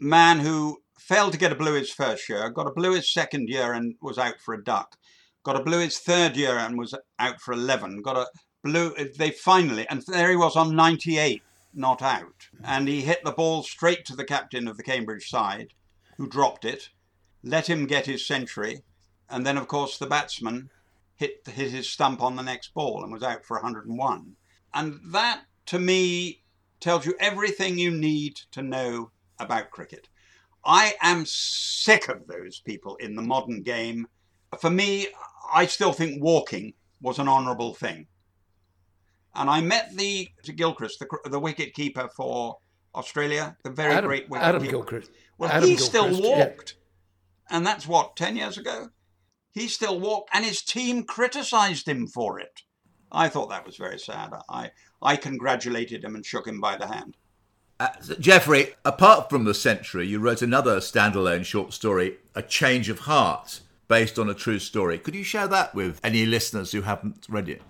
[0.00, 3.48] man who failed to get a blue his first year, got a blue his second
[3.48, 4.96] year and was out for a duck,
[5.44, 8.26] got a blue his third year and was out for 11, got a
[8.62, 11.42] blue, they finally, and there he was on 98,
[11.74, 12.48] not out.
[12.64, 15.72] And he hit the ball straight to the captain of the Cambridge side,
[16.16, 16.90] who dropped it,
[17.42, 18.82] let him get his century,
[19.28, 20.70] and then, of course, the batsman
[21.16, 24.36] hit, hit his stump on the next ball and was out for 101.
[24.74, 26.42] And that, to me,
[26.80, 30.08] tells you everything you need to know about cricket.
[30.64, 34.06] I am sick of those people in the modern game.
[34.60, 35.08] For me,
[35.52, 38.06] I still think walking was an honourable thing.
[39.34, 42.58] And I met the Gilchrist, the, the wicket keeper for
[42.94, 44.72] Australia, the very Adam, great wicket Adam keeper.
[44.72, 45.10] Gilchrist.
[45.38, 46.44] Well, Adam he still Gilchrist, yeah.
[46.44, 46.74] walked.
[47.50, 48.88] And that's what, 10 years ago?
[49.52, 52.62] He still walked, and his team criticised him for it.
[53.10, 54.32] I thought that was very sad.
[54.48, 54.70] I,
[55.02, 57.16] I congratulated him and shook him by the hand.
[57.78, 57.88] Uh,
[58.20, 63.60] Jeffrey, apart from The Century, you wrote another standalone short story, A Change of Heart,
[63.88, 64.98] based on a true story.
[64.98, 67.60] Could you share that with any listeners who haven't read it?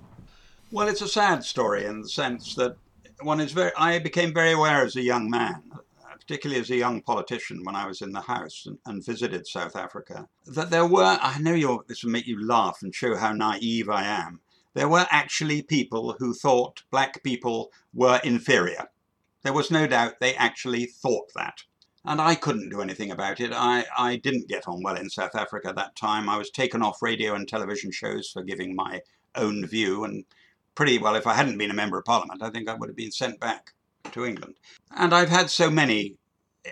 [0.73, 2.79] Well, it's a sad story in the sense that
[3.21, 3.73] one is very.
[3.77, 7.77] I became very aware as a young man, uh, particularly as a young politician, when
[7.77, 11.19] I was in the House and, and visited South Africa, that there were.
[11.21, 14.41] I know you're, this will make you laugh and show how naive I am.
[14.73, 18.87] There were actually people who thought black people were inferior.
[19.43, 21.65] There was no doubt they actually thought that.
[22.03, 23.53] And I couldn't do anything about it.
[23.53, 26.31] I, I didn't get on well in South Africa at that time.
[26.31, 29.03] I was taken off radio and television shows for giving my
[29.35, 30.25] own view, and
[30.75, 32.97] pretty well, if I hadn't been a member of parliament, I think I would have
[32.97, 33.73] been sent back
[34.13, 34.57] to England.
[34.97, 36.17] And I've had so many,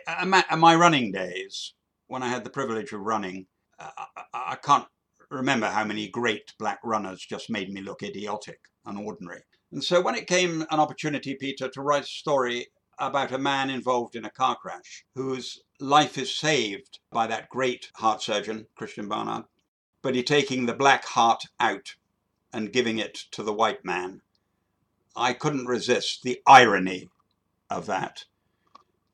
[0.06, 1.74] uh, my, running days,
[2.06, 3.46] when I had the privilege of running,
[3.78, 4.86] uh, I, I can't
[5.30, 9.42] remember how many great black runners just made me look idiotic and ordinary.
[9.72, 12.66] And so when it came an opportunity, Peter, to write a story
[12.98, 17.90] about a man involved in a car crash whose life is saved by that great
[17.94, 19.44] heart surgeon, Christiaan Barnard,
[20.02, 21.94] but he taking the black heart out
[22.52, 24.22] and giving it to the white man,
[25.16, 27.08] I couldn't resist the irony
[27.68, 28.24] of that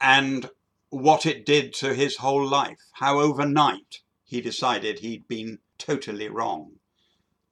[0.00, 0.50] and
[0.90, 2.78] what it did to his whole life.
[2.94, 6.72] How overnight he decided he'd been totally wrong.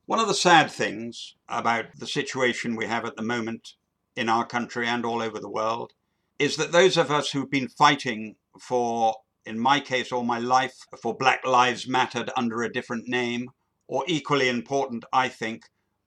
[0.06, 3.74] One of the sad things about the situation we have at the moment
[4.16, 5.92] in our country and all over the world
[6.38, 9.14] is that those of us who've been fighting for,
[9.46, 13.50] in my case, all my life, for Black Lives Mattered under a different name,
[13.86, 15.64] or equally important, I think,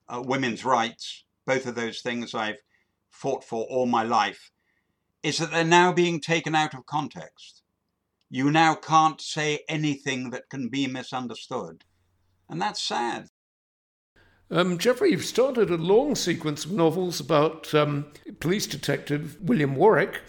[0.08, 2.60] uh, women's rights, both of those things I've
[3.10, 4.50] fought for all my life,
[5.22, 7.62] is that they're now being taken out of context.
[8.30, 11.84] You now can't say anything that can be misunderstood.
[12.48, 13.28] And that's sad.
[14.50, 18.06] Um, Jeffrey, you've started a long sequence of novels about um,
[18.40, 20.22] police detective William Warwick,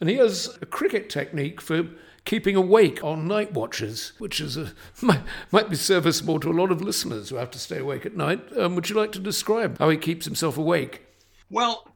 [0.00, 1.86] and he has a cricket technique for
[2.28, 4.70] keeping awake on night watches, which is a,
[5.02, 8.14] might, might be serviceable to a lot of listeners who have to stay awake at
[8.14, 8.40] night.
[8.54, 11.06] Um, would you like to describe how he keeps himself awake?
[11.48, 11.90] Well,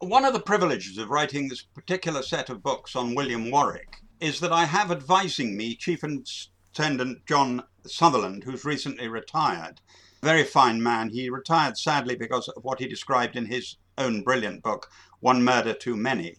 [0.00, 4.38] one of the privileges of writing this particular set of books on William Warwick is
[4.40, 9.80] that I have advising me Chief Attendant John Sutherland, who's recently retired.
[10.22, 11.08] Very fine man.
[11.08, 15.72] He retired sadly because of what he described in his own brilliant book, One Murder
[15.72, 16.36] Too Many.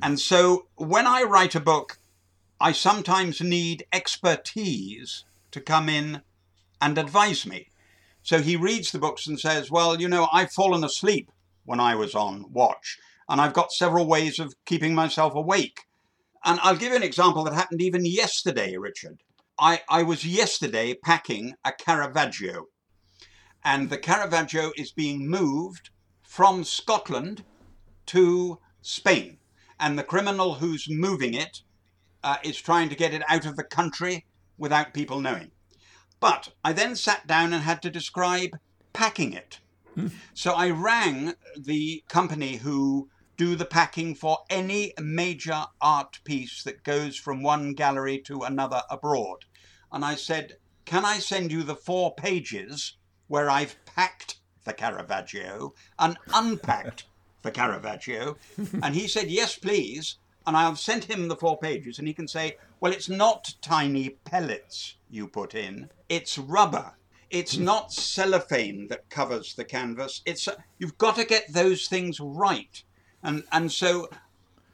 [0.00, 1.98] And so when I write a book,
[2.62, 6.22] I sometimes need expertise to come in
[6.80, 7.66] and advise me.
[8.22, 11.32] So he reads the books and says, Well, you know, I've fallen asleep
[11.64, 12.98] when I was on watch,
[13.28, 15.80] and I've got several ways of keeping myself awake.
[16.44, 19.24] And I'll give you an example that happened even yesterday, Richard.
[19.58, 22.66] I, I was yesterday packing a Caravaggio,
[23.64, 25.90] and the Caravaggio is being moved
[26.22, 27.42] from Scotland
[28.06, 29.38] to Spain.
[29.80, 31.62] And the criminal who's moving it
[32.24, 34.26] uh, is trying to get it out of the country
[34.58, 35.50] without people knowing.
[36.20, 38.58] But I then sat down and had to describe
[38.92, 39.58] packing it.
[40.34, 46.84] So I rang the company who do the packing for any major art piece that
[46.84, 49.44] goes from one gallery to another abroad.
[49.90, 52.96] And I said, Can I send you the four pages
[53.28, 57.04] where I've packed the Caravaggio and unpacked
[57.42, 58.36] the Caravaggio?
[58.82, 60.18] And he said, Yes, please.
[60.46, 64.10] And I've sent him the four pages, and he can say, Well, it's not tiny
[64.24, 66.94] pellets you put in, it's rubber.
[67.30, 67.64] It's hmm.
[67.64, 70.20] not cellophane that covers the canvas.
[70.26, 72.82] It's uh, you've got to get those things right.
[73.22, 74.08] And and so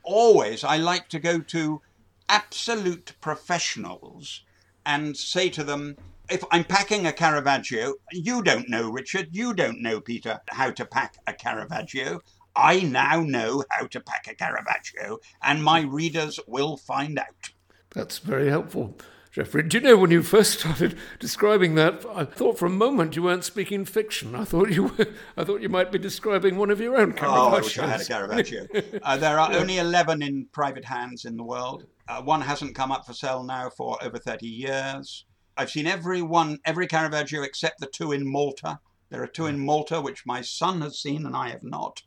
[0.02, 1.80] always I like to go to
[2.28, 4.42] absolute professionals
[4.84, 5.96] and say to them,
[6.30, 10.84] if I'm packing a Caravaggio, you don't know, Richard, you don't know, Peter, how to
[10.84, 12.20] pack a Caravaggio.
[12.58, 17.50] I now know how to pack a Caravaggio, and my readers will find out.
[17.94, 18.96] That's very helpful.
[19.30, 23.14] Jeffrey, do you know when you first started describing that, I thought for a moment
[23.14, 24.34] you weren't speaking fiction.
[24.34, 27.28] I thought you were, I thought you might be describing one of your own Caravaggios.
[27.28, 28.66] Oh, I wish I had a Caravaggio.
[29.04, 31.84] uh, there are only 11 in private hands in the world.
[32.08, 35.26] Uh, one hasn't come up for sale now for over 30 years.
[35.56, 38.80] I've seen every one, every Caravaggio except the two in Malta.
[39.10, 42.02] There are two in Malta, which my son has seen and I have not.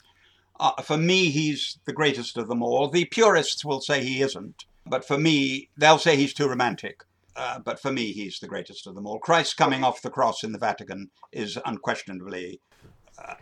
[0.62, 2.88] Uh, for me, he's the greatest of them all.
[2.88, 7.04] The purists will say he isn't, but for me, they'll say he's too romantic.
[7.36, 9.17] Uh, but for me, he's the greatest of them all.
[9.17, 12.60] Christ coming off the cross in the Vatican is unquestionably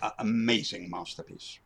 [0.02, 1.60] an amazing masterpiece.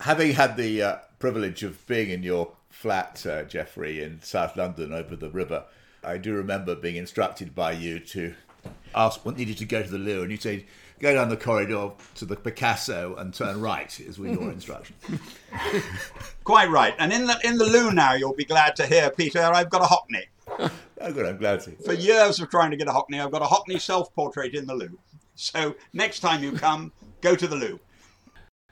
[0.00, 4.92] Having had the uh, privilege of being in your flat, uh, Jeffrey, in South London
[4.92, 5.64] over the river,
[6.04, 8.34] I do remember being instructed by you to
[8.94, 10.64] ask what needed to go to the loo, and you said,
[11.00, 14.96] go down the corridor to the Picasso and turn right, is with your instruction.
[16.44, 16.94] Quite right.
[16.98, 19.82] And in the in the loo now, you'll be glad to hear, Peter, I've got
[19.82, 20.70] a Hockney.
[21.00, 21.72] Oh, good, I'm glad to.
[21.84, 24.74] For years of trying to get a Hockney, I've got a Hockney self-portrait in the
[24.74, 24.98] loo.
[25.34, 27.78] So next time you come, go to the loo.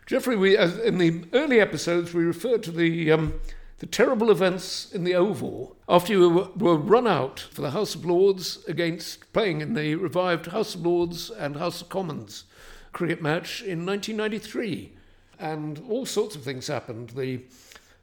[0.07, 3.35] Jeffrey, we, in the early episodes, we referred to the, um,
[3.83, 8.05] the terrible events in the Oval after you were, run out for the House of
[8.05, 12.45] Lords against playing in the revived House of Lords and House of Commons
[12.93, 14.93] cricket match in 1993.
[15.41, 17.11] And all sorts of things happened.
[17.11, 17.41] The,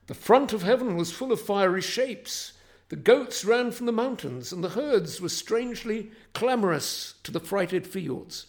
[0.07, 2.51] the front of heaven was full of fiery shapes.
[2.89, 7.87] The goats ran from the mountains, and the herds were strangely clamorous to the frighted
[7.87, 8.47] fields.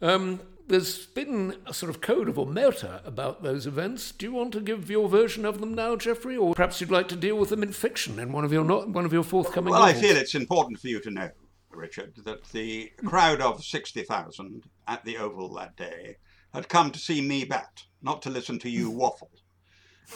[0.00, 0.38] Um,
[0.68, 4.12] there's been a sort of code of omerta about those events.
[4.12, 7.08] Do you want to give your version of them now, Jeffrey, or perhaps you'd like
[7.08, 9.72] to deal with them in fiction in one of your not one of your forthcoming
[9.72, 11.30] Well, I feel it's important for you to know,
[11.70, 16.16] Richard, that the crowd of 60,000 at the Oval that day
[16.52, 18.98] had come to see me bat, not to listen to you hmm.
[18.98, 19.30] waffle.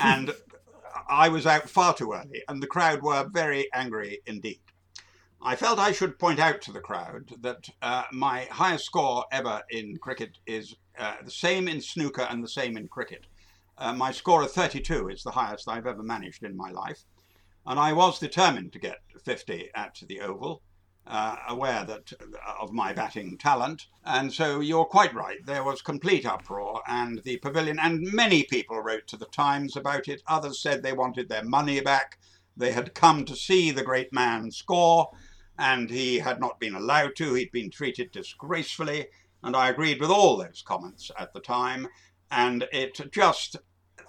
[0.01, 0.33] And
[1.09, 4.61] I was out far too early, and the crowd were very angry indeed.
[5.45, 9.63] I felt I should point out to the crowd that uh, my highest score ever
[9.71, 13.27] in cricket is uh, the same in snooker and the same in cricket.
[13.77, 17.05] Uh, my score of 32 is the highest I've ever managed in my life.
[17.67, 20.63] And I was determined to get 50 at the Oval,
[21.09, 22.13] uh, aware that
[22.61, 23.87] of my batting talent.
[24.05, 25.45] And so you're quite right.
[25.45, 30.07] There was complete uproar, and the pavilion, and many people wrote to the Times about
[30.07, 30.23] it.
[30.29, 32.21] Others said they wanted their money back.
[32.57, 35.11] They had come to see the great man score,
[35.59, 37.35] and he had not been allowed to.
[37.35, 39.07] He'd been treated disgracefully,
[39.43, 41.89] and I agreed with all those comments at the time.
[42.31, 43.57] And it just,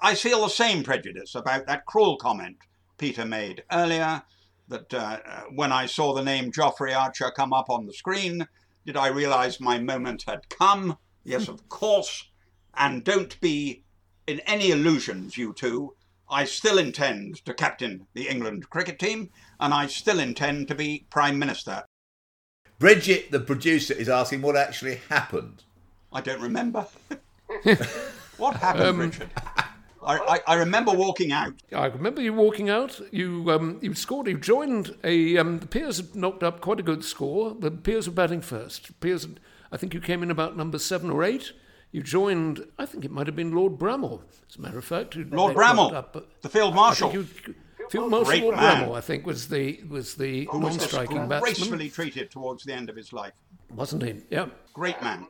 [0.02, 2.58] I feel the same prejudice about that cruel comment
[2.98, 4.24] Peter made earlier
[4.70, 8.48] that uh, uh, when I saw the name Jeffrey Archer come up on the screen,
[8.86, 10.98] did I realize my moment had come?
[11.24, 12.30] Yes, of course.
[12.76, 13.84] And don't be
[14.26, 15.96] in any illusions, you two.
[16.30, 21.06] I still intend to captain the England cricket team, and I still intend to be
[21.10, 21.84] Prime Minister.
[22.80, 25.64] Bridget, the producer, is asking what actually happened.
[26.12, 26.88] I don't remember.
[28.38, 29.30] what happened, Richard?
[30.06, 31.54] I, I, I remember walking out.
[31.72, 33.00] I remember you walking out.
[33.12, 34.28] You um, you scored.
[34.28, 35.38] You joined a.
[35.38, 37.56] Um, the Peers had knocked up quite a good score.
[37.58, 39.00] The Peers were batting first.
[39.00, 39.28] Peers,
[39.72, 41.54] I think you came in about number seven or eight.
[41.94, 42.66] You joined.
[42.80, 44.22] I think it might have been Lord Bramall.
[44.50, 47.24] As a matter of fact, Lord Bramall, up, the Field Marshal, you,
[47.90, 48.88] Field Marshal Lord man.
[48.88, 52.74] Bramall, I think, was the was the who was non-striking batsman, disgracefully treated towards the
[52.74, 53.34] end of his life.
[53.70, 54.16] wasn't he?
[54.32, 54.48] Yeah.
[54.74, 55.28] Great man.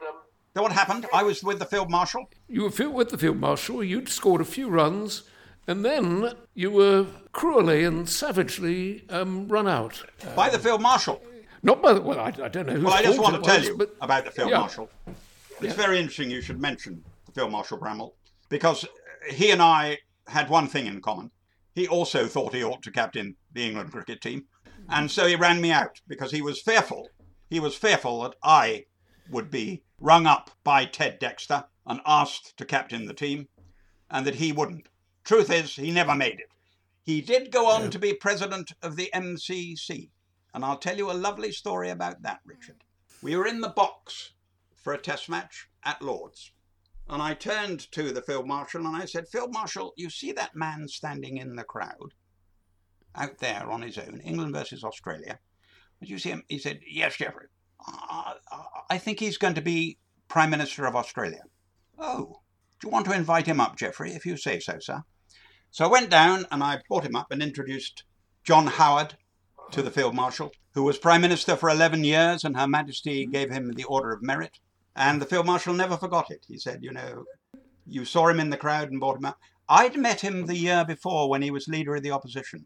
[0.54, 1.06] Then what happened?
[1.14, 2.30] I was with the field marshal.
[2.48, 5.24] You were with the field marshal, you'd scored a few runs,
[5.68, 10.02] and then you were cruelly and savagely um, run out.
[10.34, 11.22] by the field marshal.
[11.62, 12.86] Not by the, well, I, I don't know who.
[12.86, 14.60] Well, I just want to tell you but about the field yeah.
[14.60, 14.90] marshal.
[15.66, 18.14] It's very interesting you should mention the field marshal Bramall
[18.50, 18.86] because
[19.30, 21.32] he and I had one thing in common.
[21.74, 24.84] He also thought he ought to captain the England cricket team, mm-hmm.
[24.90, 27.10] and so he ran me out because he was fearful.
[27.50, 28.86] He was fearful that I
[29.30, 33.48] would be rung up by Ted Dexter and asked to captain the team,
[34.10, 34.88] and that he wouldn't.
[35.24, 36.50] Truth is, he never made it.
[37.02, 40.10] He did go on to be president of the MCC,
[40.54, 42.84] and I'll tell you a lovely story about that, Richard.
[43.22, 44.32] We were in the box
[44.84, 46.52] for a test match at Lord's.
[47.10, 50.56] And I turned to the field marshal and I said, Field marshal, you see that
[50.56, 52.14] man standing in the crowd
[53.16, 55.40] out there on his own, England versus Australia?
[56.00, 56.44] Did you see him?
[56.48, 57.48] He said, Yes, Jeffrey.
[57.86, 58.34] Uh,
[58.90, 61.44] I think he's going to be Prime Minister of Australia.
[62.00, 62.40] Oh,
[62.80, 65.04] do you want to invite him up, Jeffrey, if you say so, sir?
[65.72, 68.04] So I went down and I brought him up and introduced
[68.44, 69.16] John Howard
[69.72, 73.50] to the Field Marshal, who was Prime Minister for 11 years, and Her Majesty gave
[73.50, 74.60] him the Order of Merit.
[74.96, 76.46] And the Field Marshal never forgot it.
[76.48, 77.26] He said, You know,
[77.86, 79.38] you saw him in the crowd and brought him out.
[79.68, 82.66] I'd met him the year before when he was leader of the opposition.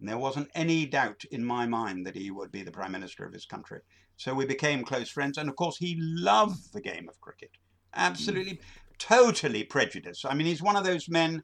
[0.00, 3.24] And there wasn't any doubt in my mind that he would be the Prime Minister
[3.26, 3.80] of his country.
[4.16, 5.38] So we became close friends.
[5.38, 7.50] And of course, he loved the game of cricket.
[7.94, 8.60] Absolutely,
[8.98, 10.24] totally prejudiced.
[10.24, 11.42] I mean, he's one of those men.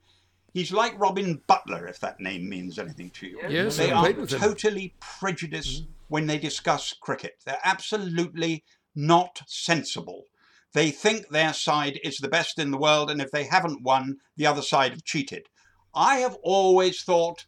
[0.55, 3.41] He's like Robin Butler, if that name means anything to you.
[3.49, 7.35] Yes, they are totally prejudiced when they discuss cricket.
[7.45, 8.65] They're absolutely
[8.97, 10.25] not sensible.
[10.73, 14.17] They think their side is the best in the world, and if they haven't won,
[14.37, 15.47] the other side have cheated.
[15.95, 17.47] I have always thought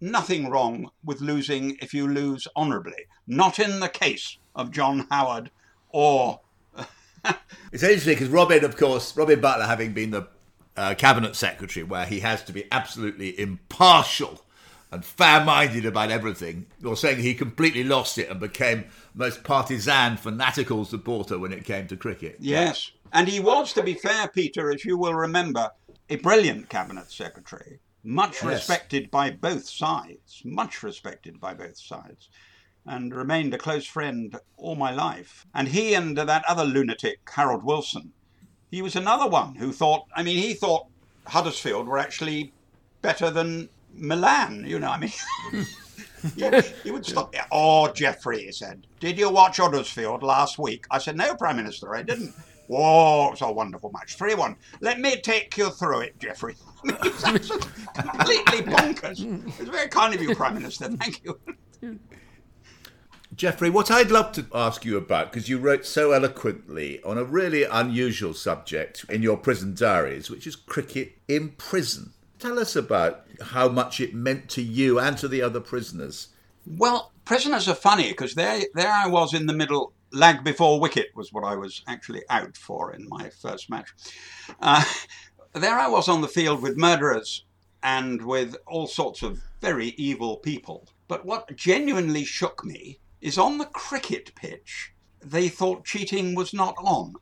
[0.00, 3.06] nothing wrong with losing if you lose honourably.
[3.26, 5.50] Not in the case of John Howard
[5.90, 6.40] or
[7.72, 10.28] It's interesting because Robin, of course, Robin Butler, having been the
[10.76, 14.42] uh, cabinet secretary, where he has to be absolutely impartial
[14.92, 18.84] and fair-minded about everything, you're saying he completely lost it and became
[19.16, 22.36] most partisan, fanatical supporter when it came to cricket.
[22.38, 22.92] Yes.
[23.12, 25.70] And he was, to be fair, Peter, as you will remember,
[26.10, 28.44] a brilliant cabinet secretary, much Yes.
[28.44, 32.28] respected by both sides, much respected by both sides,
[32.84, 35.46] and remained a close friend all my life.
[35.54, 38.12] And he and that other lunatic, Harold Wilson,
[38.70, 40.86] he was another one who thought, I mean, he thought
[41.26, 42.52] Huddersfield were actually
[43.00, 45.12] better than Milan, you know, I mean.
[46.84, 47.34] he, would stop.
[47.50, 50.86] Oh, Jeffrey, he said, did you watch Huddersfield last week?
[50.90, 52.34] I said, no, Prime Minister, I didn't.
[52.68, 54.16] Whoa, it was a wonderful match.
[54.16, 54.56] 3 1.
[54.80, 56.56] Let me take you through it, Jeffrey.
[56.84, 59.20] It's completely bonkers.
[59.60, 60.88] It's very kind of you, Prime Minister.
[60.88, 61.40] Thank you.
[63.34, 67.24] Jeffrey, what I'd love to ask you about, because you wrote so eloquently on a
[67.24, 72.12] really unusual subject in your prison diaries, which is cricket in prison.
[72.38, 76.28] Tell us about how much it meant to you and to the other prisoners.
[76.66, 79.94] Well, prisoners are funny because there, there I was in the middle.
[80.12, 83.88] Lag before wicket was what I was actually out for in my first match.
[84.60, 84.84] Uh,
[85.54, 87.44] there I was on the field with murderers
[87.82, 90.88] and with all sorts of very evil people.
[91.08, 96.74] But what genuinely shook me is on the cricket pitch, they thought cheating was not
[96.78, 97.14] on.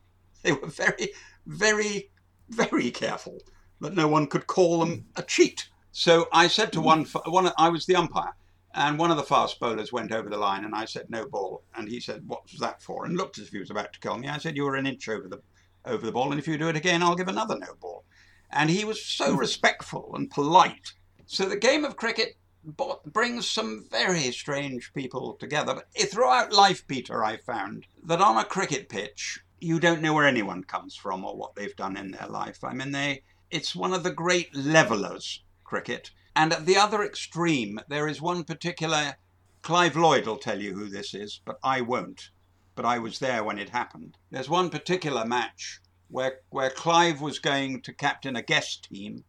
[0.42, 1.12] They were very,
[1.46, 2.10] very,
[2.48, 3.38] very careful
[3.80, 5.68] that no one could call them a cheat.
[5.92, 8.34] So I said to one, one I was the umpire,
[8.74, 11.62] and one of the fast bowlers went over the line, and I said no ball,
[11.76, 14.00] and he said what was that for, and looked as if he was about to
[14.00, 14.28] kill me.
[14.28, 15.40] I said you were an inch over the
[15.84, 18.04] over the ball, and if you do it again, I'll give another no ball.
[18.50, 19.38] And he was so hmm.
[19.38, 20.92] respectful and polite.
[21.26, 22.36] So the game of cricket
[23.06, 25.74] brings some very strange people together.
[25.74, 30.26] But throughout life, Peter, I found that on a cricket pitch, you don't know where
[30.26, 32.64] anyone comes from or what they've done in their life.
[32.64, 33.22] I mean, they
[33.54, 36.10] it's one of the great levelers, cricket.
[36.34, 39.14] And at the other extreme, there is one particular.
[39.62, 42.30] Clive Lloyd will tell you who this is, but I won't.
[42.74, 44.18] But I was there when it happened.
[44.28, 45.78] There's one particular match
[46.08, 49.22] where where Clive was going to captain a guest team.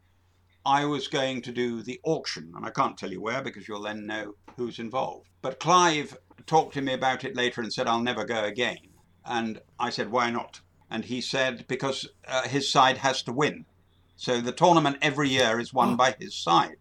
[0.66, 3.84] I was going to do the auction, and I can't tell you where because you'll
[3.84, 5.30] then know who's involved.
[5.44, 6.18] But Clive
[6.48, 8.80] talked to me about it later and said, I'll never go again.
[9.24, 10.62] And I said, Why not?
[10.90, 13.66] And he said, Because uh, his side has to win.
[14.18, 15.96] So the tournament every year is won oh.
[15.96, 16.78] by his side.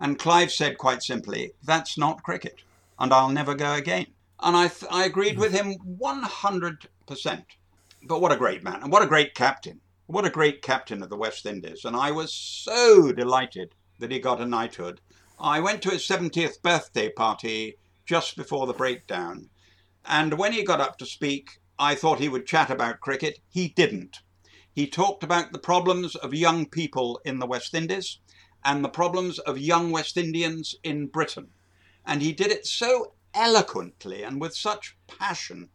[0.00, 2.62] And Clive said quite simply, That's not cricket,
[2.98, 4.06] and I'll never go again.
[4.40, 7.44] And I, th- I agreed with him 100%.
[8.04, 9.80] But what a great man, and what a great captain.
[10.06, 11.84] What a great captain of the West Indies.
[11.84, 15.00] And I was so delighted that he got a knighthood.
[15.38, 17.76] I went to his 70th birthday party
[18.06, 19.50] just before the breakdown.
[20.06, 23.40] And when he got up to speak, I thought he would chat about cricket.
[23.50, 24.20] He didn't.
[24.78, 28.20] He talked about the problems of young people in the West Indies
[28.64, 31.48] and the problems of young West Indians in Britain.
[32.06, 35.70] And he did it so eloquently and with such passion.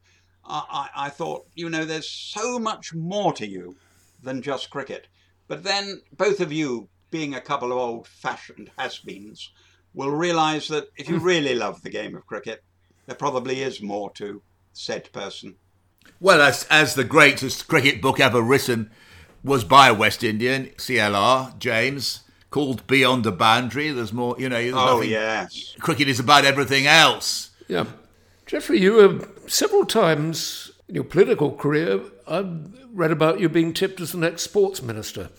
[0.45, 3.76] I, I, I thought, you know, there's so much more to you
[4.22, 5.10] than just cricket.
[5.49, 9.51] But then both of you, being a couple of old fashioned has beens,
[9.93, 12.64] will realise that if you really love the game of cricket,
[13.06, 14.41] there probably is more to
[14.72, 15.58] said person.
[16.24, 18.89] Well, as, as the greatest cricket book ever written
[19.43, 23.91] was by a West Indian, CLR, James, called Beyond the Boundary.
[23.91, 24.55] There's more, you know.
[24.55, 25.76] There's Oh, nothing, yes.
[25.82, 27.51] Cricket is about everything else.
[27.67, 27.88] Yeah.
[28.45, 33.99] Jeffrey, you have several times in your political career, I've read about you being tipped
[33.99, 35.30] as the next sports minister.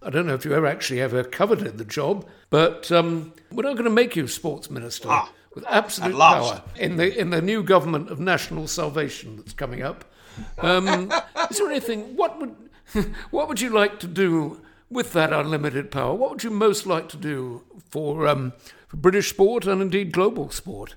[0.00, 3.74] I don't know if you ever actually ever coveted the job, but um, we're not
[3.74, 7.62] going to make you sports minister Ah, with absolute power in the in the new
[7.62, 10.06] government of national salvation that's coming up.
[10.58, 11.12] Um,
[11.50, 12.16] is there anything?
[12.16, 12.54] What would
[13.30, 14.60] what would you like to do
[14.90, 16.14] with that unlimited power?
[16.14, 18.52] What would you most like to do for um,
[18.88, 20.96] for British sport and indeed global sport?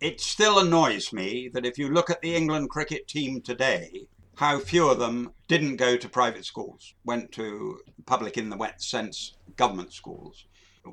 [0.00, 4.06] It still annoys me that if you look at the England cricket team today,
[4.36, 8.80] how few of them didn't go to private schools, went to public in the wet
[8.80, 10.46] sense government schools.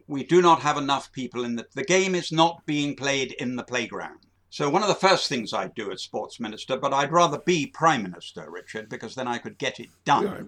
[0.07, 3.55] We do not have enough people in the the game is not being played in
[3.55, 4.19] the playground.
[4.55, 7.67] So one of the first things I'd do as sports minister, but I'd rather be
[7.67, 10.47] prime minister, Richard, because then I could get it done,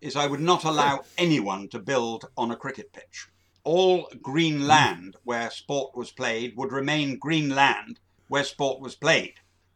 [0.00, 3.26] is I would not allow anyone to build on a cricket pitch.
[3.64, 7.98] All green land where sport was played would remain green land
[8.28, 9.34] where sport was played.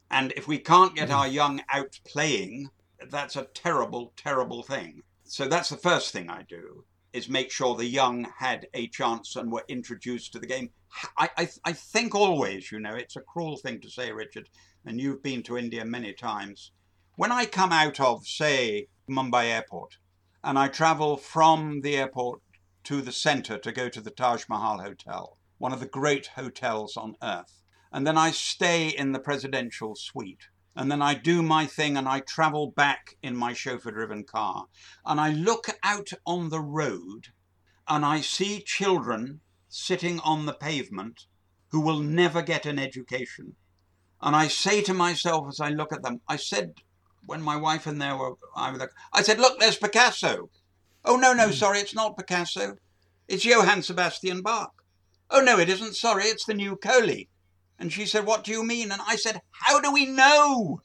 [0.09, 1.35] And if we can't get our hmm.
[1.35, 2.71] young out playing,
[3.11, 5.03] that's a terrible, terrible thing.
[5.25, 6.85] So that's the first thing I do
[7.15, 10.71] is make sure the young had a chance and were introduced to the game.
[11.17, 14.49] I, I, I think always, you know, it's a cruel thing to say, Richard,
[14.85, 16.73] and you've been to India many times.
[17.17, 19.99] When I come out of, say, Mumbai airport,
[20.43, 22.41] and I travel from the airport
[22.85, 26.97] to the centre to go to the Taj Mahal Hotel, one of the great hotels
[26.97, 27.61] on earth.
[27.93, 30.49] And then I stay in the presidential suite.
[30.77, 34.67] And then I do my thing and I travel back in my chauffeur driven car.
[35.07, 37.29] And I look out on the road
[37.87, 41.27] and I see children sitting on the pavement
[41.69, 43.55] who will never get an education.
[44.21, 46.75] And I say to myself as I look at them, I said,
[47.27, 50.51] when my wife and there were, I, was I said, look, there's Picasso.
[51.05, 51.53] Oh, no, no, hmm.
[51.53, 52.77] sorry, it's not Picasso.
[53.29, 54.73] It's Johann Sebastian Bach.
[55.31, 55.97] Oh, no, it isn't.
[55.97, 57.29] Sorry, it's the new Kohli.
[57.79, 58.93] And she said, What do you mean?
[58.93, 60.81] And I said, How do we know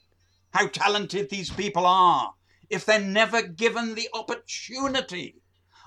[0.52, 2.34] how talented these people are
[2.70, 5.36] if they're never given the opportunity?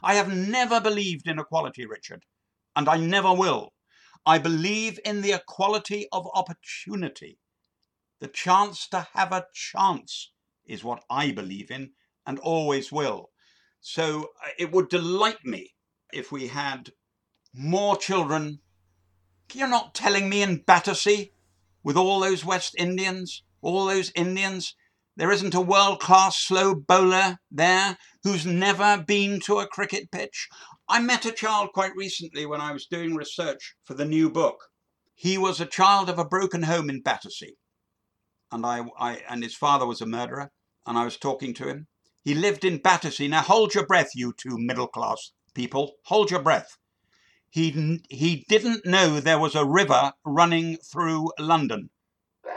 [0.03, 2.25] I have never believed in equality, Richard,
[2.75, 3.73] and I never will.
[4.25, 7.39] I believe in the equality of opportunity.
[8.21, 10.33] The chance to have a chance
[10.65, 11.91] is what I believe in
[12.25, 13.31] and always will.
[13.81, 15.75] So uh, it would delight me
[16.13, 16.91] if we had
[17.53, 18.61] more children.
[19.55, 21.33] You're not telling me in Battersea,
[21.85, 24.75] with all those West Indians, all those Indians,
[25.17, 30.49] there isn't a world class slow bowler there who's never been to a cricket pitch.
[30.89, 34.57] I met a child quite recently when I was doing research for the new book.
[35.15, 37.57] He was a child of a broken home in Battersea,
[38.51, 40.51] and I, I and his father was a murderer,
[40.87, 41.89] and I was talking to him.
[42.23, 43.29] He lived in Battersea.
[43.29, 45.93] Now hold your breath, you two middle class people.
[46.05, 46.79] Hold your breath.
[47.53, 51.91] He he didn't know there was a river running through London,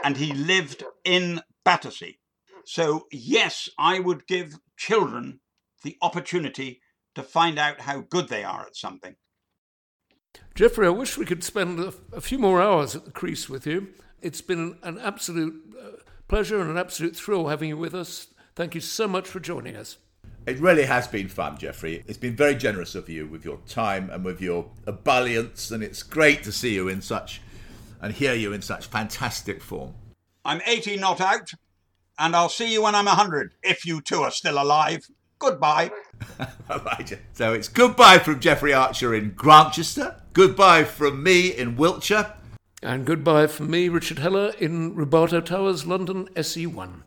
[0.02, 2.18] and he lived in Battersea.
[2.64, 5.40] So yes, I would give children
[5.82, 6.80] the opportunity
[7.14, 9.16] to find out how good they are at something.
[10.54, 13.66] Jeffrey, I wish we could spend a, a few more hours at the crease with
[13.66, 13.88] you.
[14.22, 18.28] It's been an absolute uh, pleasure and an absolute thrill having you with us.
[18.54, 19.98] Thank you so much for joining us.
[20.46, 22.04] It really has been fun, Jeffrey.
[22.06, 26.04] It's been very generous of you with your time and with your ebullience, and it's
[26.04, 27.40] great to see you in such
[28.00, 29.94] and hear you in such fantastic form.
[30.44, 31.50] I'm 80 not out,
[32.18, 35.04] and I'll see you when I'm 100, if you two are still alive.
[35.38, 35.90] Goodbye.
[36.68, 37.18] Right.
[37.34, 42.34] So it's goodbye from Jeffrey Archer in Grantchester, goodbye from me in Wiltshire.
[42.82, 47.02] And goodbye from me, Richard Heller, in Rubato Towers, London, SE1.